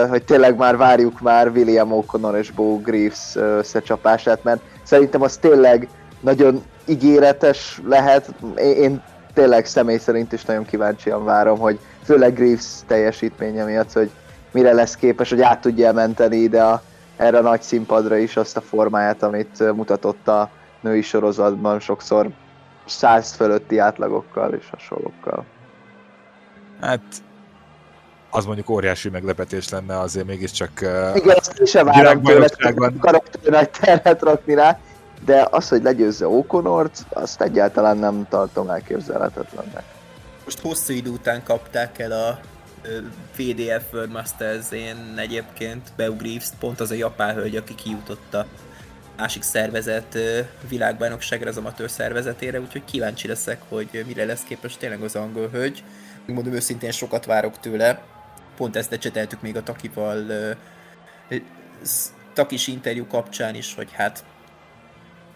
hogy 0.10 0.24
tényleg 0.24 0.56
már 0.56 0.78
várjuk 0.78 1.22
már 1.22 1.48
William 1.48 1.90
O'Connor 1.92 2.38
és 2.38 2.52
Bo 2.52 2.78
Greaves 2.78 3.36
összecsapását, 3.36 4.44
mert 4.44 4.62
szerintem 4.84 5.22
az 5.22 5.38
tényleg 5.38 5.88
nagyon 6.20 6.64
ígéretes 6.86 7.82
lehet. 7.88 8.34
Én, 8.58 8.76
én 8.76 9.02
tényleg 9.34 9.66
személy 9.66 9.98
szerint 9.98 10.34
is 10.34 10.46
nagyon 10.46 10.66
kíváncsian 10.66 11.24
várom, 11.24 11.60
hogy 11.60 11.80
főleg 12.04 12.34
Greaves 12.34 12.66
teljesítménye 12.88 13.64
miatt, 13.64 13.94
hogy 13.94 14.10
mire 14.52 14.74
lesz 14.74 14.96
képes, 14.96 15.30
hogy 15.30 15.42
át 15.42 15.62
tudja 15.62 15.94
menteni 15.94 16.38
ide 16.38 16.64
a, 16.64 16.82
erre 17.18 17.38
a 17.38 17.42
nagy 17.42 17.62
színpadra 17.62 18.18
is 18.18 18.38
azt 18.38 18.58
a 18.58 18.62
formáját, 18.62 19.24
amit 19.24 19.74
mutatott 19.74 20.28
a 20.28 20.50
női 20.82 21.02
sorozatban 21.02 21.80
sokszor 21.80 22.30
száz 22.86 23.34
fölötti 23.34 23.78
átlagokkal 23.78 24.54
és 24.54 24.70
hasonlókkal. 24.70 25.46
Hát 26.82 27.02
az 28.30 28.46
mondjuk 28.46 28.70
óriási 28.70 29.10
meglepetés 29.10 29.70
lenne, 29.70 30.00
azért 30.00 30.26
mégiscsak 30.26 30.72
Igen, 31.14 31.36
azt 31.38 31.66
sem 31.66 31.86
várom 31.86 32.24
tőle, 32.24 32.48
karakter 33.00 33.52
nagy 33.52 33.70
terhet 33.70 34.22
rakni 34.22 34.54
rá, 34.54 34.80
de 35.26 35.48
az, 35.52 35.70
hogy 35.70 35.84
legyőzze 35.84 36.28
Okonort, 36.28 37.06
azt 37.10 37.42
egyáltalán 37.42 37.98
nem 37.98 38.28
tartom 38.30 38.70
elképzelhetetlennek. 38.70 39.84
Most 40.44 40.60
hosszú 40.60 40.94
idő 40.94 41.10
után 41.10 41.44
kapták 41.44 42.00
el 42.00 42.12
a 42.12 42.40
VDF 43.38 43.94
World 43.94 44.12
Masters, 44.12 44.72
én 44.72 45.14
egyébként 45.18 45.92
Beau 45.96 46.16
Greaves, 46.16 46.48
pont 46.60 46.80
az 46.80 46.92
a 46.92 46.96
japán 46.96 47.36
hölgy, 47.36 47.56
aki 47.56 47.76
kijutott 47.76 48.34
a 48.34 48.46
másik 49.18 49.44
szervezet 49.44 50.18
világbajnokságra, 50.68 51.50
az 51.50 51.58
amatőr 51.58 51.90
szervezetére, 51.90 52.60
úgyhogy 52.62 52.86
kíváncsi 52.86 53.28
leszek, 53.28 53.62
hogy 53.70 54.04
mire 54.08 54.26
lesz 54.26 54.44
képes 54.44 54.78
tényleg 54.78 55.02
az 55.02 55.16
angol 55.16 55.50
hölgy. 55.50 55.84
Mondom 56.26 56.54
őszintén 56.54 56.92
sokat 56.92 57.26
várok 57.26 57.60
tőle, 57.60 58.02
pont 58.58 58.76
ezt 58.76 58.92
ecseteltük 58.92 59.42
még 59.42 59.56
a 59.56 59.64
Takival 59.64 60.56
Takis 62.34 62.68
interjú 62.68 63.08
kapcsán 63.08 63.56
is, 63.56 63.76
hogy 63.76 63.92
hát 63.92 64.24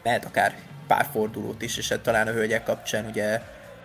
lehet 0.04 0.26
akár 0.26 0.56
pár 0.88 1.08
fordulót 1.12 1.62
is, 1.62 1.78
és 1.78 1.90
hát 1.90 2.00
talán 2.00 2.28
a 2.28 2.32
hölgyek 2.32 2.64
kapcsán 2.64 3.06
ugye 3.06 3.42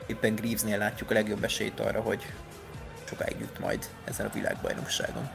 éppen 0.07 0.35
Greavesnél 0.35 0.79
látjuk 0.79 1.11
a 1.11 1.15
legjobb 1.15 1.45
esélyt 1.45 1.81
arra, 1.81 2.01
hogy 2.01 2.27
sokáig 3.09 3.37
jut 3.41 3.59
majd 3.59 3.89
ezen 4.05 4.27
a 4.27 4.31
világbajnokságon. 4.33 5.29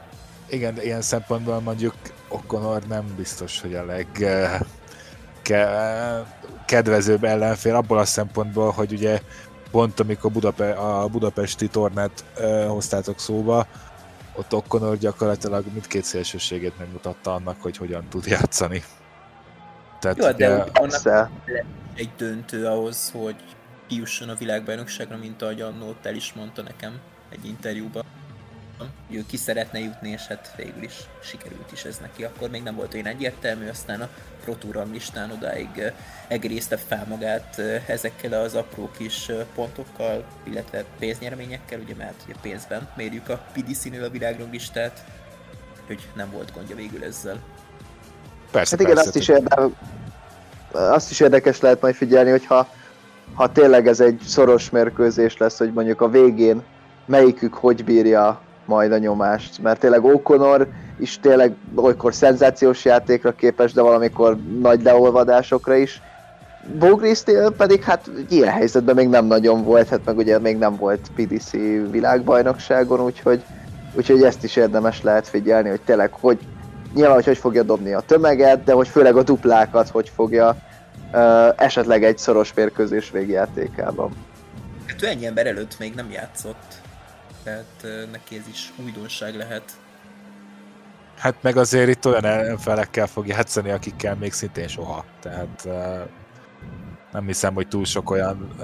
Igen, 0.46 0.74
de 0.74 0.82
ilyen 0.82 1.02
szempontból 1.02 1.60
mondjuk 1.60 1.94
O'Connor 2.30 2.86
nem 2.86 3.14
biztos, 3.16 3.60
hogy 3.60 3.74
a 3.74 3.84
leg 3.84 4.06
eh, 4.20 4.60
ke, 5.42 6.24
kedvezőbb 6.66 7.24
ellenfél 7.24 7.74
abból 7.74 7.98
a 7.98 8.04
szempontból, 8.04 8.70
hogy 8.70 8.92
ugye 8.92 9.20
pont 9.70 10.00
amikor 10.00 10.32
Budape, 10.32 10.72
a 10.72 11.08
budapesti 11.08 11.68
tornát 11.68 12.24
uh, 12.38 12.66
hoztátok 12.66 13.18
szóba, 13.18 13.66
ott 14.34 14.50
O'Connor 14.50 14.96
gyakorlatilag 15.00 15.64
mindkét 15.72 16.04
szélsőségét 16.04 16.78
megmutatta 16.78 17.34
annak, 17.34 17.62
hogy 17.62 17.76
hogyan 17.76 18.08
tud 18.08 18.26
játszani. 18.26 18.82
Tehát, 20.00 20.16
Jó, 20.16 20.24
de 20.24 20.32
ugye, 20.32 20.64
annak 20.72 21.30
egy 21.94 22.10
döntő 22.16 22.66
ahhoz, 22.66 23.10
hogy 23.10 23.36
kijusson 23.86 24.28
a 24.28 24.34
világbajnokságra, 24.34 25.16
mint 25.16 25.42
ahogy 25.42 25.60
annó 25.60 25.94
el 26.02 26.14
is 26.14 26.32
mondta 26.32 26.62
nekem 26.62 27.00
egy 27.32 27.46
interjúban. 27.46 28.04
Ő 29.10 29.24
ki 29.26 29.36
szeretne 29.36 29.78
jutni, 29.78 30.10
és 30.10 30.26
hát 30.26 30.54
végül 30.56 30.82
is 30.82 30.94
sikerült 31.22 31.72
is 31.72 31.84
ez 31.84 31.98
neki. 32.00 32.24
Akkor 32.24 32.50
még 32.50 32.62
nem 32.62 32.74
volt 32.74 32.94
olyan 32.94 33.06
egyértelmű, 33.06 33.68
aztán 33.68 34.00
a 34.00 34.08
Pro 34.44 34.54
Tour 34.54 34.86
listán 34.92 35.30
odáig 35.30 35.92
egészte 36.28 36.76
fel 36.76 37.06
magát 37.08 37.58
ezekkel 37.86 38.42
az 38.42 38.54
apró 38.54 38.90
kis 38.96 39.30
pontokkal, 39.54 40.24
illetve 40.44 40.84
pénznyereményekkel, 40.98 41.80
ugye 41.80 41.94
mert 41.94 42.22
ugye 42.24 42.34
pénzben 42.42 42.88
mérjük 42.96 43.28
a 43.28 43.44
PDC-nél 43.52 44.04
a 44.04 44.10
világranglistát, 44.10 45.04
hogy 45.86 46.08
nem 46.14 46.30
volt 46.30 46.52
gondja 46.54 46.76
végül 46.76 47.04
ezzel. 47.04 47.42
Persze, 48.50 48.76
hát 48.76 48.80
igen, 48.80 48.94
persze, 48.94 49.08
azt 49.08 49.18
is, 49.18 49.28
érde, 49.28 49.68
azt 50.72 51.10
is 51.10 51.20
érdekes 51.20 51.60
lehet 51.60 51.80
majd 51.80 51.94
figyelni, 51.94 52.30
hogyha 52.30 52.68
ha 53.34 53.52
tényleg 53.52 53.88
ez 53.88 54.00
egy 54.00 54.20
szoros 54.26 54.70
mérkőzés 54.70 55.36
lesz, 55.36 55.58
hogy 55.58 55.72
mondjuk 55.72 56.00
a 56.00 56.08
végén 56.08 56.62
melyikük 57.06 57.54
hogy 57.54 57.84
bírja 57.84 58.40
majd 58.64 58.92
a 58.92 58.98
nyomást, 58.98 59.62
mert 59.62 59.80
tényleg 59.80 60.00
O'Connor 60.04 60.66
is 60.98 61.20
tényleg 61.20 61.54
olykor 61.74 62.14
szenzációs 62.14 62.84
játékra 62.84 63.32
képes, 63.32 63.72
de 63.72 63.82
valamikor 63.82 64.38
nagy 64.60 64.82
leolvadásokra 64.82 65.74
is. 65.74 66.02
Bogristél 66.78 67.50
pedig 67.50 67.82
hát 67.82 68.10
ilyen 68.28 68.52
helyzetben 68.52 68.94
még 68.94 69.08
nem 69.08 69.24
nagyon 69.24 69.64
volt, 69.64 69.88
hát 69.88 70.04
meg 70.04 70.16
ugye 70.16 70.38
még 70.38 70.58
nem 70.58 70.76
volt 70.76 71.10
PDC 71.14 71.50
világbajnokságon, 71.90 73.00
úgyhogy, 73.00 73.42
úgyhogy 73.94 74.22
ezt 74.22 74.44
is 74.44 74.56
érdemes 74.56 75.02
lehet 75.02 75.28
figyelni, 75.28 75.68
hogy 75.68 75.80
tényleg 75.80 76.12
hogy 76.12 76.38
nyilván, 76.94 77.14
hogy 77.14 77.24
hogy 77.24 77.38
fogja 77.38 77.62
dobni 77.62 77.92
a 77.92 78.00
tömeget, 78.00 78.64
de 78.64 78.72
hogy 78.72 78.88
főleg 78.88 79.16
a 79.16 79.22
duplákat 79.22 79.88
hogy 79.88 80.12
fogja 80.14 80.56
uh, 81.12 81.48
esetleg 81.56 82.04
egy 82.04 82.18
szoros 82.18 82.54
mérkőzés 82.54 83.10
végjátékában. 83.10 84.10
Hát 84.86 85.02
ő 85.02 85.06
ennyi 85.06 85.26
ember 85.26 85.46
előtt 85.46 85.78
még 85.78 85.94
nem 85.94 86.10
játszott, 86.10 86.71
tehát 87.44 87.86
neki 88.10 88.36
ez 88.36 88.48
is 88.48 88.72
újdonság 88.84 89.34
lehet. 89.34 89.62
Hát 91.18 91.34
meg 91.40 91.56
azért 91.56 91.88
itt 91.88 92.06
olyan 92.06 92.24
ellenfelekkel 92.24 93.06
fog 93.06 93.26
játszani, 93.26 93.70
akikkel 93.70 94.14
még 94.14 94.32
szintén 94.32 94.68
soha. 94.68 95.04
Tehát 95.20 95.68
nem 97.12 97.26
hiszem, 97.26 97.54
hogy 97.54 97.68
túl 97.68 97.84
sok 97.84 98.10
olyan 98.10 98.56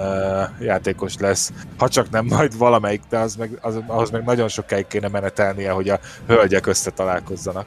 játékos 0.61 1.17
lesz. 1.19 1.53
Ha 1.79 1.89
csak 1.89 2.11
nem 2.11 2.25
majd 2.25 2.59
valamelyik, 2.59 3.03
de 3.09 3.19
az 3.19 3.37
meg, 3.37 3.59
az, 3.61 3.81
ahhoz 3.87 4.11
meg 4.11 4.25
nagyon 4.25 4.49
sokáig 4.49 4.87
kéne 4.87 5.09
menetelnie, 5.09 5.71
hogy 5.71 5.89
a 5.89 6.01
hölgyek 6.27 6.67
összetalálkozzanak. 6.67 7.67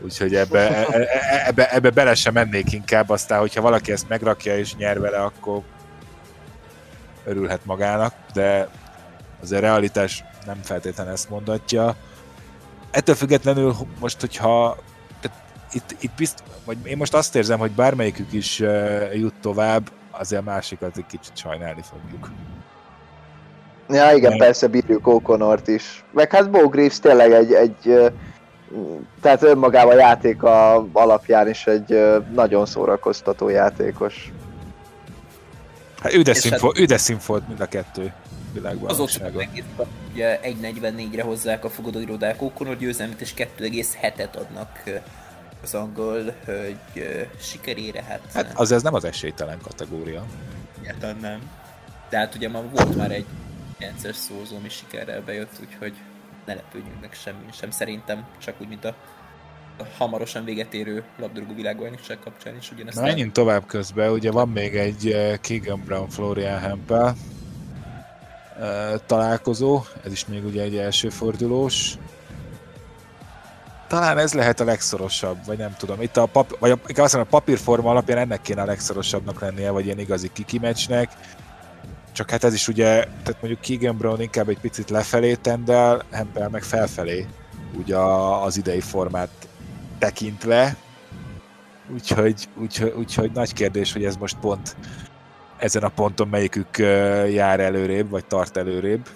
Úgyhogy 0.00 0.34
ebbe, 0.34 0.58
e, 0.58 0.86
e, 0.90 1.00
e, 1.00 1.46
ebbe, 1.46 1.70
ebbe 1.70 1.90
bele 1.90 2.14
sem 2.14 2.32
mennék 2.32 2.72
inkább, 2.72 3.10
aztán 3.10 3.38
hogyha 3.38 3.60
valaki 3.60 3.92
ezt 3.92 4.08
megrakja 4.08 4.58
és 4.58 4.74
nyer 4.74 5.00
vele, 5.00 5.18
akkor 5.18 5.62
örülhet 7.24 7.64
magának, 7.64 8.14
de 8.32 8.68
az 9.42 9.52
a 9.52 9.58
realitás 9.58 10.24
nem 10.46 10.58
feltétlenül 10.62 11.12
ezt 11.12 11.30
mondatja. 11.30 11.96
Ettől 12.90 13.14
függetlenül 13.14 13.74
most, 14.00 14.20
hogyha 14.20 14.76
itt, 15.72 15.96
itt 16.00 16.12
bizt, 16.16 16.42
vagy 16.64 16.76
én 16.84 16.96
most 16.96 17.14
azt 17.14 17.36
érzem, 17.36 17.58
hogy 17.58 17.70
bármelyikük 17.70 18.32
is 18.32 18.60
uh, 18.60 19.14
jut 19.14 19.34
tovább, 19.40 19.90
azért 20.10 20.40
a 20.40 20.44
másikat 20.44 20.96
egy 20.96 21.06
kicsit 21.06 21.36
sajnálni 21.36 21.82
fogjuk. 21.90 22.30
Ja, 23.88 24.12
igen, 24.12 24.30
Mert... 24.30 24.42
persze 24.42 24.66
bírjuk 24.66 25.04
O'Connort 25.06 25.62
is. 25.64 26.04
Meg 26.12 26.32
hát 26.32 26.50
Bo 26.50 26.68
Greaves 26.68 26.98
tényleg 26.98 27.32
egy, 27.32 27.52
egy 27.52 28.12
tehát 29.20 29.42
önmagában 29.42 29.92
a 29.92 29.98
játék 29.98 30.42
a 30.42 30.86
alapján 30.92 31.48
is 31.48 31.66
egy 31.66 32.00
nagyon 32.34 32.66
szórakoztató 32.66 33.48
játékos. 33.48 34.32
Hát 36.02 36.14
ő 36.14 36.22
de, 36.22 36.34
színfo- 36.34 36.72
hát, 36.72 36.78
ő 36.78 36.84
de 36.84 36.96
színfolt 36.96 37.48
mind 37.48 37.60
a 37.60 37.66
kettő 37.66 38.12
világban. 38.56 38.90
Azok 38.90 39.08
ugye 40.12 40.40
1.44-re 40.42 41.22
hozzák 41.22 41.64
a 41.64 41.70
fogadóirodák 41.70 42.36
O'Connor 42.40 42.76
győzelmet, 42.78 43.20
és 43.20 43.34
2,7-et 43.36 44.36
adnak 44.36 44.82
az 45.62 45.74
angol, 45.74 46.34
hogy 46.44 47.24
sikerére, 47.40 48.02
hát... 48.02 48.20
Hát 48.32 48.52
az 48.58 48.72
ez 48.72 48.82
nem 48.82 48.94
az 48.94 49.04
esélytelen 49.04 49.58
kategória. 49.62 50.26
Egyáltalán 50.80 51.16
nem. 51.20 51.50
De 52.08 52.18
hát 52.18 52.34
ugye 52.34 52.48
ma 52.48 52.62
volt 52.62 52.96
már 52.96 53.10
egy 53.10 53.26
9-es 53.80 54.14
szózó, 54.14 54.56
ami 54.56 54.68
sikerrel 54.68 55.22
bejött, 55.22 55.52
úgyhogy 55.60 55.94
ne 56.46 56.54
lepődjünk 56.54 57.00
meg 57.00 57.12
semmi 57.12 57.52
sem 57.52 57.70
szerintem, 57.70 58.26
csak 58.38 58.54
úgy, 58.60 58.68
mint 58.68 58.84
a 58.84 58.94
hamarosan 59.98 60.44
véget 60.44 60.74
érő 60.74 61.04
labdarúgó 61.18 61.54
világbajnokság 61.54 62.18
kapcsán 62.18 62.56
is 62.56 62.72
ugyanezt. 62.72 63.00
Menjünk 63.00 63.32
tovább 63.32 63.66
közben, 63.66 64.10
ugye 64.10 64.30
van 64.30 64.48
még 64.48 64.76
egy 64.76 65.10
eh, 65.10 65.36
Keegan 65.40 65.82
Brown 65.84 66.08
Florian 66.08 66.58
Hempel 66.58 67.06
eh, 67.06 67.14
találkozó, 69.06 69.82
ez 70.04 70.12
is 70.12 70.26
még 70.26 70.44
ugye 70.44 70.62
egy 70.62 70.76
első 70.76 71.08
fordulós. 71.08 71.94
Talán 73.88 74.18
ez 74.18 74.34
lehet 74.34 74.60
a 74.60 74.64
legszorosabb, 74.64 75.36
vagy 75.46 75.58
nem 75.58 75.74
tudom. 75.78 76.02
Itt 76.02 76.16
a, 76.16 76.26
pap, 76.26 76.58
vagy 76.58 76.70
a, 76.70 76.78
azt 76.86 76.96
mondom, 76.96 77.20
a 77.20 77.38
papírforma 77.38 77.90
alapján 77.90 78.18
ennek 78.18 78.42
kéne 78.42 78.62
a 78.62 78.64
legszorosabbnak 78.64 79.40
lennie, 79.40 79.70
vagy 79.70 79.84
ilyen 79.84 79.98
igazi 79.98 80.30
kikimecsnek 80.32 81.10
csak 82.16 82.30
hát 82.30 82.44
ez 82.44 82.54
is 82.54 82.68
ugye, 82.68 82.88
tehát 83.04 83.36
mondjuk 83.40 83.60
Keegan 83.60 83.96
Brown 83.96 84.20
inkább 84.20 84.48
egy 84.48 84.58
picit 84.60 84.90
lefelé 84.90 85.34
tendel, 85.34 86.02
Hempel 86.10 86.48
meg 86.48 86.62
felfelé, 86.62 87.26
ugye 87.78 87.96
az 87.96 88.56
idei 88.56 88.80
formát 88.80 89.30
tekintve, 89.98 90.76
úgyhogy, 91.92 92.48
úgyhogy, 92.54 92.92
úgyhogy 92.96 93.30
nagy 93.32 93.52
kérdés, 93.52 93.92
hogy 93.92 94.04
ez 94.04 94.16
most 94.16 94.36
pont 94.40 94.76
ezen 95.58 95.82
a 95.82 95.88
ponton 95.88 96.28
melyikük 96.28 96.78
jár 97.28 97.60
előrébb, 97.60 98.10
vagy 98.10 98.24
tart 98.24 98.56
előrébb. 98.56 99.08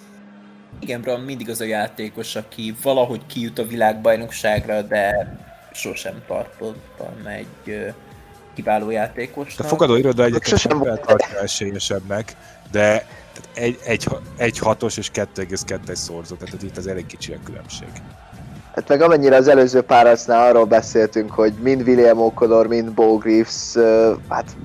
Igen, 0.79 1.01
Brown 1.01 1.21
mindig 1.21 1.49
az 1.49 1.61
a 1.61 1.65
játékos, 1.65 2.35
aki 2.35 2.75
valahogy 2.81 3.21
kijut 3.25 3.59
a 3.59 3.63
világbajnokságra, 3.63 4.81
de 4.81 5.35
sosem 5.73 6.21
tartottam 6.27 7.25
egy 7.25 7.93
kiváló 8.53 8.89
játékos. 8.89 9.59
A 9.59 9.63
fogadó 9.63 9.95
iroda 9.95 10.23
egyébként 10.23 10.67
nem 10.67 10.79
tartja 10.79 11.39
esélyesebbnek, 11.41 12.35
de 12.71 13.05
egy, 13.53 13.79
egy, 13.83 14.07
egy 14.37 14.57
hatos 14.57 14.97
és 14.97 15.11
2,2-es 15.13 15.95
szorzó, 15.95 16.35
tehát 16.35 16.63
itt 16.63 16.77
az 16.77 16.87
elég 16.87 17.05
kicsi 17.05 17.33
a 17.33 17.37
különbség. 17.43 17.89
Hát 18.75 18.87
meg 18.87 19.01
amennyire 19.01 19.35
az 19.35 19.47
előző 19.47 19.81
párasznál 19.81 20.49
arról 20.49 20.65
beszéltünk, 20.65 21.31
hogy 21.31 21.53
mind 21.53 21.87
William 21.87 22.17
O'Connor, 22.19 22.67
mind 22.67 22.91
Bo 22.91 23.17
Greaves, 23.17 23.75
hát 24.27 24.55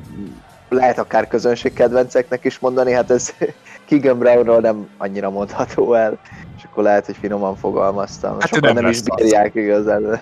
lehet 0.68 0.98
akár 0.98 1.28
közönségkedvenceknek 1.28 2.44
is 2.44 2.58
mondani, 2.58 2.92
hát 2.92 3.10
ez 3.10 3.34
Keegan 3.88 4.18
Brownról 4.18 4.60
nem 4.60 4.88
annyira 4.96 5.30
mondható 5.30 5.94
el, 5.94 6.18
és 6.56 6.62
akkor 6.64 6.82
lehet, 6.82 7.06
hogy 7.06 7.16
finoman 7.20 7.56
fogalmaztam. 7.56 8.40
Hát 8.40 8.48
Sokan 8.48 8.74
nem, 8.74 8.82
nem 8.82 8.90
is 8.90 9.02
bírják 9.02 9.54
az. 9.54 9.62
igazán. 9.62 10.20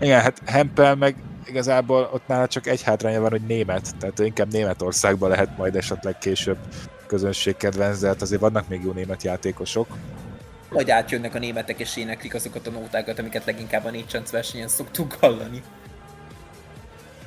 Igen, 0.00 0.20
hát 0.20 0.40
Hempel 0.46 0.94
meg 0.94 1.16
igazából 1.46 2.10
ott 2.12 2.26
nála 2.26 2.46
csak 2.46 2.66
egy 2.66 2.82
hátránya 2.82 3.20
van, 3.20 3.30
hogy 3.30 3.42
német, 3.46 3.96
tehát 3.98 4.18
inkább 4.18 4.52
Németországban 4.52 5.30
lehet 5.30 5.56
majd 5.56 5.76
esetleg 5.76 6.18
később 6.18 6.58
közönségkedvenc, 7.06 7.98
de 7.98 8.06
hát 8.06 8.22
azért 8.22 8.40
vannak 8.40 8.68
még 8.68 8.80
jó 8.84 8.92
német 8.92 9.22
játékosok. 9.22 9.86
Vagy 10.68 10.90
átjönnek 10.90 11.34
a 11.34 11.38
németek 11.38 11.78
és 11.78 11.96
éneklik 11.96 12.34
azokat 12.34 12.66
a 12.66 12.70
nótákat, 12.70 13.18
amiket 13.18 13.44
leginkább 13.44 13.84
a 13.84 13.90
négy 13.90 14.20
versenyen 14.30 14.68
szoktuk 14.68 15.16
hallani. 15.20 15.62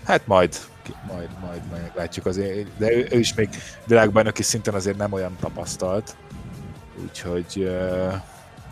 Hát 0.10 0.28
majd, 0.28 0.56
majd, 1.08 1.30
majd, 1.42 1.62
meglátjuk 1.72 2.26
azért, 2.26 2.68
de 2.78 2.92
ő, 2.92 3.08
ő 3.12 3.20
is 3.20 3.34
még 3.34 3.50
világbajnoki 3.86 4.44
szinten 4.44 4.74
azért 4.74 4.98
nem 4.98 5.14
olyan 5.14 5.38
tapasztalt, 5.40 6.16
úgyhogy, 7.04 7.54
uh, 7.56 8.14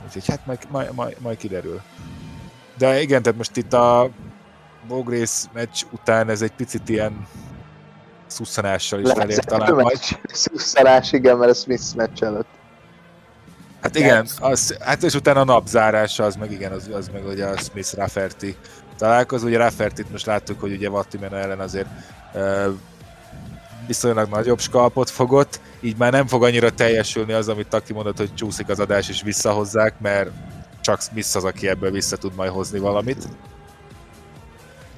úgyhogy 0.05 0.27
hát 0.27 0.45
majd, 0.45 0.59
majd, 0.69 0.93
majd, 0.93 1.15
majd 1.19 1.37
kiderül. 1.37 1.81
De 2.77 3.01
igen, 3.01 3.21
tehát 3.21 3.37
most 3.37 3.57
itt 3.57 3.73
a 3.73 4.09
Bogrész 4.87 5.49
meccs 5.53 5.83
után 5.91 6.29
ez 6.29 6.41
egy 6.41 6.51
picit 6.51 6.89
ilyen 6.89 7.27
szuszanással 8.27 8.99
is 8.99 9.11
felért 9.11 9.47
talán 9.47 9.73
majd. 9.73 9.99
Szusszanás, 10.23 11.11
igen, 11.11 11.37
mert 11.37 11.51
a 11.51 11.53
Smith 11.53 11.95
meccs 11.95 12.23
előtt. 12.23 12.56
Hát 13.81 13.95
igen, 13.95 14.27
az, 14.39 14.77
hát 14.79 15.03
és 15.03 15.13
utána 15.13 15.39
a 15.39 15.43
napzárása, 15.43 16.23
az 16.23 16.35
meg 16.35 16.51
igen, 16.51 16.71
az, 16.71 16.89
az 16.93 17.09
meg 17.13 17.25
ugye 17.25 17.45
a 17.45 17.57
Smith 17.57 17.95
Rafferty 17.95 18.55
találkozó. 18.97 19.47
Ugye 19.47 19.57
Raffertit 19.57 20.11
most 20.11 20.25
láttuk, 20.25 20.59
hogy 20.59 20.71
ugye 20.71 20.89
Vattimena 20.89 21.37
ellen 21.37 21.59
azért 21.59 21.87
uh, 22.33 22.65
viszonylag 23.87 24.29
nagyobb 24.29 24.59
skalpot 24.59 25.09
fogott, 25.09 25.59
így 25.79 25.97
már 25.97 26.11
nem 26.11 26.27
fog 26.27 26.43
annyira 26.43 26.69
teljesülni 26.69 27.33
az, 27.33 27.47
amit 27.47 27.67
Taki 27.67 27.93
mondott, 27.93 28.17
hogy 28.17 28.33
csúszik 28.33 28.69
az 28.69 28.79
adás 28.79 29.09
és 29.09 29.21
visszahozzák, 29.21 29.99
mert 29.99 30.29
csak 30.81 31.01
Smith 31.01 31.35
az, 31.35 31.43
aki 31.43 31.67
ebből 31.67 31.91
vissza 31.91 32.17
tud 32.17 32.35
majd 32.35 32.51
hozni 32.51 32.79
valamit. 32.79 33.27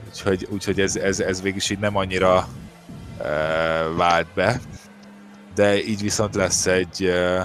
Úgyhogy, 0.08 0.48
úgyhogy 0.52 0.80
ez, 0.80 0.96
ez, 0.96 1.20
ez 1.20 1.42
végig 1.42 1.62
így 1.70 1.80
nem 1.80 1.96
annyira 1.96 2.48
uh, 3.18 3.26
vált 3.98 4.28
be. 4.36 4.60
De 5.56 5.84
így 5.84 6.02
viszont 6.02 6.36
lesz 6.36 6.66
egy 6.66 7.06
uh, 7.06 7.44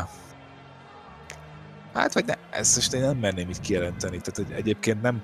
Hát 1.95 2.13
vagy 2.15 2.25
ne, 2.25 2.35
ezt 2.51 2.77
most 2.77 2.93
én 2.93 3.01
nem 3.01 3.17
merném 3.17 3.49
így 3.49 3.61
kijelenteni. 3.61 4.21
Tehát 4.21 4.37
hogy 4.37 4.57
egyébként 4.59 5.03
nem, 5.03 5.23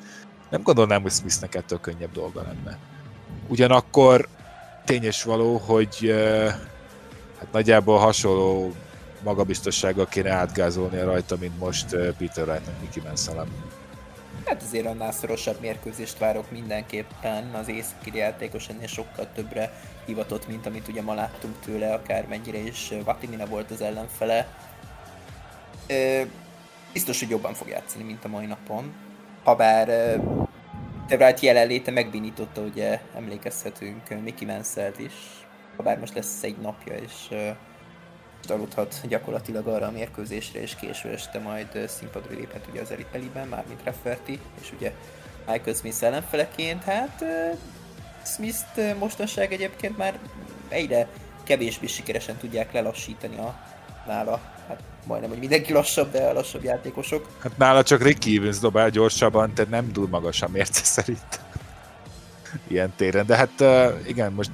nem 0.50 0.62
gondolnám, 0.62 1.02
hogy 1.02 1.12
Smithnek 1.12 1.54
ettől 1.54 1.80
könnyebb 1.80 2.12
dolga 2.12 2.42
lenne. 2.42 2.78
Ugyanakkor 3.48 4.28
tényes 4.84 5.22
való, 5.22 5.56
hogy 5.56 6.14
hát 7.38 7.52
nagyjából 7.52 7.98
hasonló 7.98 8.72
magabiztossággal 9.22 10.06
kéne 10.06 10.30
átgázolnia 10.30 11.04
rajta, 11.04 11.36
mint 11.36 11.58
most 11.58 11.86
Peter 11.96 12.48
Wright-nek 12.48 12.80
Mickey 12.80 13.02
Mansalem. 13.02 13.48
Hát 14.46 14.62
azért 14.62 14.86
annál 14.86 15.12
szorosabb 15.12 15.60
mérkőzést 15.60 16.18
várok 16.18 16.50
mindenképpen. 16.50 17.54
Az 17.54 17.68
északi 17.68 18.16
játékos 18.16 18.68
ennél 18.68 18.86
sokkal 18.86 19.28
többre 19.34 19.72
hivatott, 20.06 20.48
mint 20.48 20.66
amit 20.66 20.88
ugye 20.88 21.02
ma 21.02 21.14
láttunk 21.14 21.54
tőle, 21.64 21.92
akármennyire 21.92 22.58
is 22.58 22.92
Vatimina 23.04 23.46
volt 23.46 23.70
az 23.70 23.80
ellenfele 23.80 24.46
biztos, 26.92 27.18
hogy 27.18 27.28
jobban 27.28 27.54
fog 27.54 27.68
játszani, 27.68 28.04
mint 28.04 28.24
a 28.24 28.28
mai 28.28 28.46
napon. 28.46 28.94
Habár 29.44 30.18
Wright 31.08 31.40
jelenléte 31.40 31.90
megbénította, 31.90 32.60
ugye 32.60 33.00
emlékezhetünk 33.14 34.08
Mickey 34.22 34.46
Mansell 34.46 34.92
is, 34.96 35.12
habár 35.76 35.98
most 35.98 36.14
lesz 36.14 36.42
egy 36.42 36.56
napja, 36.56 36.94
és 36.94 37.36
aludhat 38.48 39.00
gyakorlatilag 39.08 39.66
arra 39.66 39.86
a 39.86 39.90
mérkőzésre, 39.90 40.60
és 40.60 40.74
késő 40.74 41.08
este 41.08 41.38
majd 41.38 41.88
színpadra 41.88 42.34
léphet 42.34 42.66
ugye 42.70 42.80
az 42.80 42.90
Elite 42.90 43.44
mármint 43.50 43.84
Rafferty, 43.84 44.38
és 44.60 44.72
ugye 44.76 44.92
Michael 45.46 45.74
Smith 45.74 46.02
ellenfeleként, 46.02 46.84
hát 46.84 47.24
Smith-t 48.24 48.98
mostanság 48.98 49.52
egyébként 49.52 49.96
már 49.96 50.18
egyre 50.68 51.08
kevésbé 51.42 51.86
sikeresen 51.86 52.36
tudják 52.36 52.72
lelassítani 52.72 53.36
a 53.36 53.60
nála 54.06 54.40
hát 54.68 54.80
majdnem, 55.06 55.30
hogy 55.30 55.38
mindenki 55.38 55.72
lassabb, 55.72 56.10
de 56.10 56.26
a 56.26 56.32
lassabb 56.32 56.62
játékosok. 56.62 57.28
Hát 57.42 57.56
nála 57.56 57.82
csak 57.82 58.02
Ricky 58.02 58.36
Evans 58.36 58.58
dobál 58.58 58.90
gyorsabban, 58.90 59.54
tehát 59.54 59.70
nem 59.70 59.92
túl 59.92 60.08
magas 60.08 60.42
a 60.42 60.48
mérce 60.48 60.84
szerint. 60.84 61.40
Ilyen 62.66 62.92
téren. 62.96 63.26
De 63.26 63.36
hát 63.36 63.64
igen, 64.06 64.32
most 64.32 64.50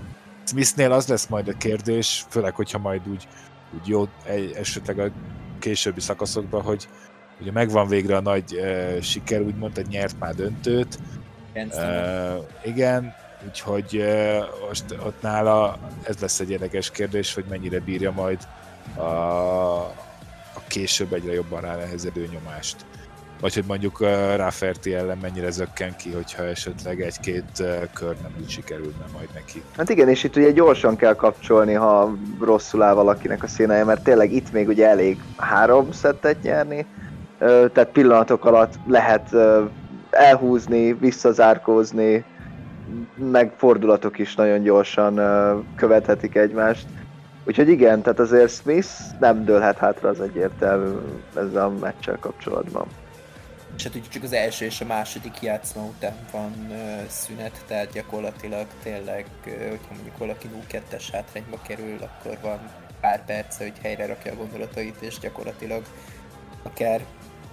Smithnél 0.47 0.93
az 0.93 1.07
lesz 1.07 1.27
majd 1.27 1.49
a 1.49 1.53
kérdés, 1.53 2.25
főleg, 2.29 2.55
hogyha 2.55 2.79
majd 2.79 3.09
úgy, 3.09 3.29
úgy 3.81 3.89
jó 3.89 4.09
egy, 4.25 4.53
esetleg 4.53 4.99
a 4.99 5.11
későbbi 5.59 6.01
szakaszokban, 6.01 6.63
hogy 6.63 6.89
ugye 7.41 7.53
megvan 7.53 7.89
végre 7.89 8.17
a 8.17 8.21
nagy 8.21 8.55
uh, 8.55 9.01
siker, 9.01 9.41
úgymond, 9.41 9.75
hogy 9.75 9.87
nyert 9.87 10.19
már 10.19 10.35
döntőt. 10.35 10.99
Uh, 11.55 12.45
igen, 12.65 13.15
úgyhogy 13.47 13.97
uh, 13.97 14.67
most 14.69 14.85
ott 14.91 15.23
nála 15.23 15.79
ez 16.03 16.19
lesz 16.19 16.41
egy 16.41 16.51
érdekes 16.51 16.91
kérdés, 16.91 17.35
hogy 17.35 17.45
mennyire 17.49 17.81
bírja 17.81 18.13
majd 18.13 18.39
a, 18.95 19.01
a 20.55 20.63
később 20.69 21.13
egyre 21.13 21.33
jobban 21.33 21.61
rá 21.61 21.77
nehezedő 21.77 22.29
nyomást. 22.33 22.77
Vagy 23.41 23.55
hogy 23.55 23.65
mondjuk 23.67 24.01
Rafferty 24.37 24.87
ellen 24.87 25.19
mennyire 25.19 25.51
zökken 25.51 25.97
ki, 25.97 26.11
hogyha 26.11 26.45
esetleg 26.45 27.01
egy-két 27.01 27.63
kör 27.93 28.17
nem 28.23 28.35
úgy 28.41 28.51
sikerülne 28.51 29.05
majd 29.13 29.29
neki. 29.35 29.63
Hát 29.77 29.89
igen, 29.89 30.09
és 30.09 30.25
itt 30.25 30.37
ugye 30.37 30.51
gyorsan 30.51 30.97
kell 30.97 31.15
kapcsolni, 31.15 31.73
ha 31.73 32.17
rosszul 32.41 32.83
áll 32.83 32.95
valakinek 32.95 33.43
a 33.43 33.47
színeje, 33.47 33.85
mert 33.85 34.03
tényleg 34.03 34.33
itt 34.33 34.53
még 34.53 34.69
ugye 34.69 34.89
elég 34.89 35.23
három 35.37 35.93
szettet 35.93 36.43
nyerni, 36.43 36.87
tehát 37.39 37.89
pillanatok 37.93 38.45
alatt 38.45 38.75
lehet 38.87 39.35
elhúzni, 40.11 40.93
visszazárkózni, 40.93 42.25
meg 43.15 43.53
fordulatok 43.57 44.19
is 44.19 44.35
nagyon 44.35 44.63
gyorsan 44.63 45.21
követhetik 45.77 46.35
egymást. 46.35 46.87
Úgyhogy 47.47 47.69
igen, 47.69 48.03
tehát 48.03 48.19
azért 48.19 48.53
Smith 48.53 48.89
nem 49.21 49.45
dőlhet 49.45 49.79
hátra 49.79 50.09
az 50.09 50.21
egyértelmű 50.21 50.97
ezzel 51.35 51.65
a 51.65 51.71
meccsel 51.71 52.19
kapcsolatban. 52.21 52.87
És 53.77 53.83
hát 53.83 53.95
ugye 53.95 54.09
csak 54.09 54.23
az 54.23 54.33
első 54.33 54.65
és 54.65 54.81
a 54.81 54.85
második 54.85 55.41
játszma 55.43 55.83
után 55.83 56.17
van 56.33 56.53
szünet, 57.09 57.65
tehát 57.67 57.93
gyakorlatilag 57.93 58.67
tényleg, 58.83 59.27
uh, 59.47 59.53
hogyha 59.69 59.95
mondjuk 59.95 60.19
valaki 60.19 60.49
0-2-es 60.71 61.05
hátrányba 61.13 61.59
kerül, 61.67 61.97
akkor 62.01 62.39
van 62.43 62.59
pár 63.01 63.25
perc, 63.25 63.59
hogy 63.59 63.73
helyre 63.83 64.07
rakja 64.07 64.33
a 64.33 64.37
gondolatait, 64.37 64.97
és 65.01 65.19
gyakorlatilag 65.19 65.83
akár 66.63 67.01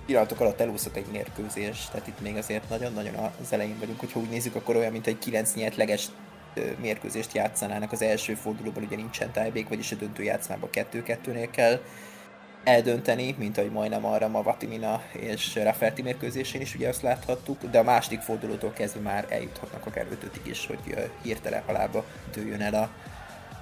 pillanatok 0.05 0.39
alatt 0.39 0.61
elúszott 0.61 0.95
egy 0.95 1.11
mérkőzés, 1.11 1.87
tehát 1.91 2.07
itt 2.07 2.21
még 2.21 2.37
azért 2.37 2.69
nagyon-nagyon 2.69 3.13
az 3.41 3.53
elején 3.53 3.79
vagyunk, 3.79 3.99
hogyha 3.99 4.19
úgy 4.19 4.29
nézzük, 4.29 4.55
akkor 4.55 4.75
olyan, 4.75 4.91
mint 4.91 5.07
egy 5.07 5.19
9 5.19 5.53
nyertleges 5.53 6.07
mérkőzést 6.81 7.33
játszanának 7.33 7.91
az 7.91 8.01
első 8.01 8.33
fordulóban, 8.33 8.83
ugye 8.83 8.95
nincsen 8.95 9.31
tájbék, 9.31 9.69
vagyis 9.69 9.91
a 9.91 9.95
döntő 9.95 10.23
játszmában 10.23 10.69
2-2-nél 10.73 11.47
kell 11.51 11.79
eldönteni, 12.63 13.35
mint 13.37 13.57
ahogy 13.57 13.71
majdnem 13.71 14.05
arra 14.05 14.27
ma 14.27 14.43
Vatimina 14.43 15.01
és 15.11 15.55
Rafferty 15.55 16.01
mérkőzésén 16.01 16.61
is 16.61 16.75
ugye 16.75 16.89
azt 16.89 17.01
láthattuk, 17.01 17.65
de 17.65 17.79
a 17.79 17.83
második 17.83 18.21
fordulótól 18.21 18.73
kezdve 18.73 19.01
már 19.01 19.25
eljuthatnak 19.29 19.85
akár 19.85 20.05
ötötig 20.11 20.45
is, 20.45 20.65
hogy 20.65 21.09
hirtelen 21.21 21.63
halába 21.65 22.05
dőjön 22.33 22.61
el 22.61 22.73
a, 22.73 22.89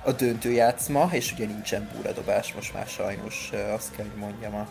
a 0.04 0.12
döntőjátszma, 0.12 1.10
és 1.12 1.32
ugye 1.32 1.46
nincsen 1.46 1.90
búradobás 1.96 2.54
most 2.54 2.74
már 2.74 2.88
sajnos, 2.88 3.52
azt 3.74 3.96
kell, 3.96 4.06
hogy 4.06 4.20
mondjam 4.20 4.56
a 4.56 4.68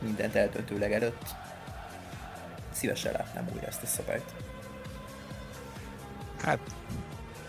mindent 0.00 0.34
eldöntőleg 0.34 0.92
előtt. 0.92 1.34
Szívesen 2.72 3.12
látnám 3.12 3.48
újra 3.54 3.66
ezt 3.66 3.82
a 3.82 3.86
szabályt. 3.86 4.34
Hát 6.42 6.60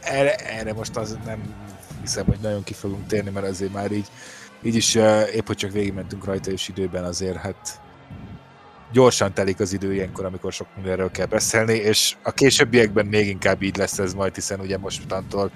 erre, 0.05 0.35
erre 0.35 0.73
most 0.73 0.97
az 0.97 1.17
nem 1.25 1.53
hiszem, 2.01 2.25
hogy 2.25 2.39
nagyon 2.41 2.63
ki 2.63 2.73
fogunk 2.73 3.07
térni, 3.07 3.29
mert 3.29 3.47
azért 3.47 3.73
már 3.73 3.91
így, 3.91 4.07
így 4.61 4.75
is 4.75 4.95
épp, 5.33 5.47
hogy 5.47 5.57
csak 5.57 5.71
végigmentünk 5.71 6.25
rajta, 6.25 6.51
és 6.51 6.67
időben 6.67 7.03
azért 7.03 7.37
hát 7.37 7.81
gyorsan 8.91 9.33
telik 9.33 9.59
az 9.59 9.73
idő 9.73 9.93
ilyenkor, 9.93 10.25
amikor 10.25 10.53
sok 10.53 10.67
mindenről 10.75 11.11
kell 11.11 11.25
beszélni, 11.25 11.73
és 11.73 12.15
a 12.23 12.31
későbbiekben 12.31 13.05
még 13.05 13.27
inkább 13.27 13.61
így 13.61 13.77
lesz 13.77 13.99
ez 13.99 14.13
majd, 14.13 14.35
hiszen 14.35 14.59
ugye 14.59 14.77
mostantól 14.77 15.51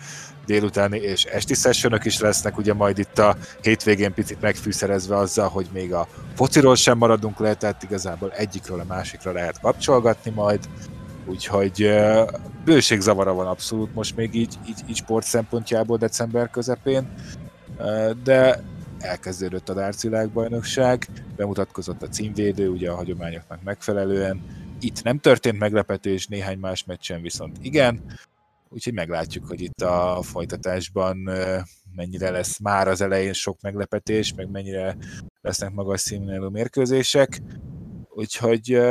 délutáni 0.45 0.97
és 0.97 1.23
esti 1.23 1.53
sessionok 1.53 2.05
is 2.05 2.19
lesznek, 2.19 2.57
ugye 2.57 2.73
majd 2.73 2.97
itt 2.97 3.19
a 3.19 3.35
hétvégén 3.61 4.13
picit 4.13 4.41
megfűszerezve 4.41 5.17
azzal, 5.17 5.49
hogy 5.49 5.67
még 5.73 5.93
a 5.93 6.07
fociról 6.35 6.75
sem 6.75 6.97
maradunk 6.97 7.39
le, 7.39 7.53
tehát 7.53 7.83
igazából 7.83 8.31
egyikről 8.31 8.79
a 8.79 8.85
másikra 8.87 9.31
lehet 9.31 9.59
kapcsolgatni 9.59 10.31
majd, 10.31 10.59
Úgyhogy 11.27 11.89
bőségzavara 12.65 13.33
van 13.33 13.47
abszolút 13.47 13.93
most 13.93 14.15
még 14.15 14.35
így, 14.35 14.55
így, 14.67 14.79
így 14.89 14.95
sport 14.95 15.25
szempontjából 15.25 15.97
december 15.97 16.49
közepén, 16.49 17.13
de 18.23 18.63
elkezdődött 18.99 19.69
a 19.69 19.91
világbajnokság, 20.01 21.07
bemutatkozott 21.35 22.01
a 22.01 22.07
címvédő, 22.07 22.69
ugye 22.69 22.89
a 22.91 22.95
hagyományoknak 22.95 23.63
megfelelően, 23.63 24.41
itt 24.79 25.03
nem 25.03 25.19
történt 25.19 25.59
meglepetés, 25.59 26.27
néhány 26.27 26.57
más 26.57 26.83
meccsen 26.83 27.21
viszont 27.21 27.57
igen, 27.61 28.01
úgyhogy 28.69 28.93
meglátjuk, 28.93 29.47
hogy 29.47 29.61
itt 29.61 29.81
a 29.81 30.19
folytatásban 30.21 31.29
mennyire 31.95 32.29
lesz 32.29 32.59
már 32.59 32.87
az 32.87 33.01
elején 33.01 33.33
sok 33.33 33.61
meglepetés, 33.61 34.33
meg 34.33 34.49
mennyire 34.49 34.97
lesznek 35.41 35.71
magas 35.71 36.01
színvonalú 36.01 36.49
mérkőzések. 36.49 37.41
Úgyhogy 38.09 38.81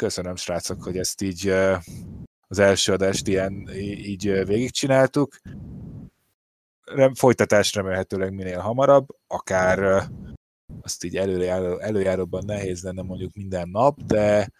köszönöm 0.00 0.36
srácok, 0.36 0.82
hogy 0.82 0.98
ezt 0.98 1.22
így 1.22 1.48
az 2.48 2.58
első 2.58 2.92
adást 2.92 3.26
ilyen 3.26 3.68
így 3.74 4.44
végigcsináltuk. 4.46 5.36
Folytatás 7.14 7.74
remélhetőleg 7.74 8.32
minél 8.32 8.58
hamarabb, 8.58 9.06
akár 9.26 10.08
azt 10.82 11.04
így 11.04 11.16
előjáró, 11.16 11.78
előjáróban 11.78 12.44
nehéz 12.44 12.82
lenne 12.82 13.02
mondjuk 13.02 13.34
minden 13.34 13.68
nap, 13.68 14.02
de 14.02 14.50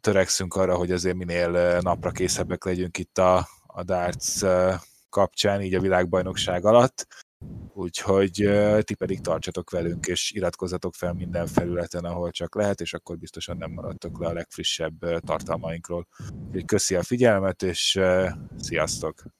törekszünk 0.00 0.54
arra, 0.54 0.76
hogy 0.76 0.92
azért 0.92 1.16
minél 1.16 1.80
napra 1.80 2.10
készebbek 2.10 2.64
legyünk 2.64 2.98
itt 2.98 3.18
a, 3.18 3.48
a 3.66 3.82
darts 3.82 4.40
kapcsán, 5.08 5.62
így 5.62 5.74
a 5.74 5.80
világbajnokság 5.80 6.64
alatt. 6.64 7.06
Úgyhogy 7.78 8.48
ti 8.80 8.94
pedig 8.94 9.20
tartsatok 9.20 9.70
velünk, 9.70 10.06
és 10.06 10.30
iratkozzatok 10.30 10.94
fel 10.94 11.12
minden 11.12 11.46
felületen, 11.46 12.04
ahol 12.04 12.30
csak 12.30 12.54
lehet, 12.54 12.80
és 12.80 12.94
akkor 12.94 13.18
biztosan 13.18 13.56
nem 13.56 13.70
maradtok 13.70 14.20
le 14.20 14.26
a 14.26 14.32
legfrissebb 14.32 15.20
tartalmainkról. 15.20 16.06
Úgyhogy 16.46 16.64
köszi 16.64 16.94
a 16.94 17.02
figyelmet, 17.02 17.62
és 17.62 18.00
sziasztok! 18.56 19.37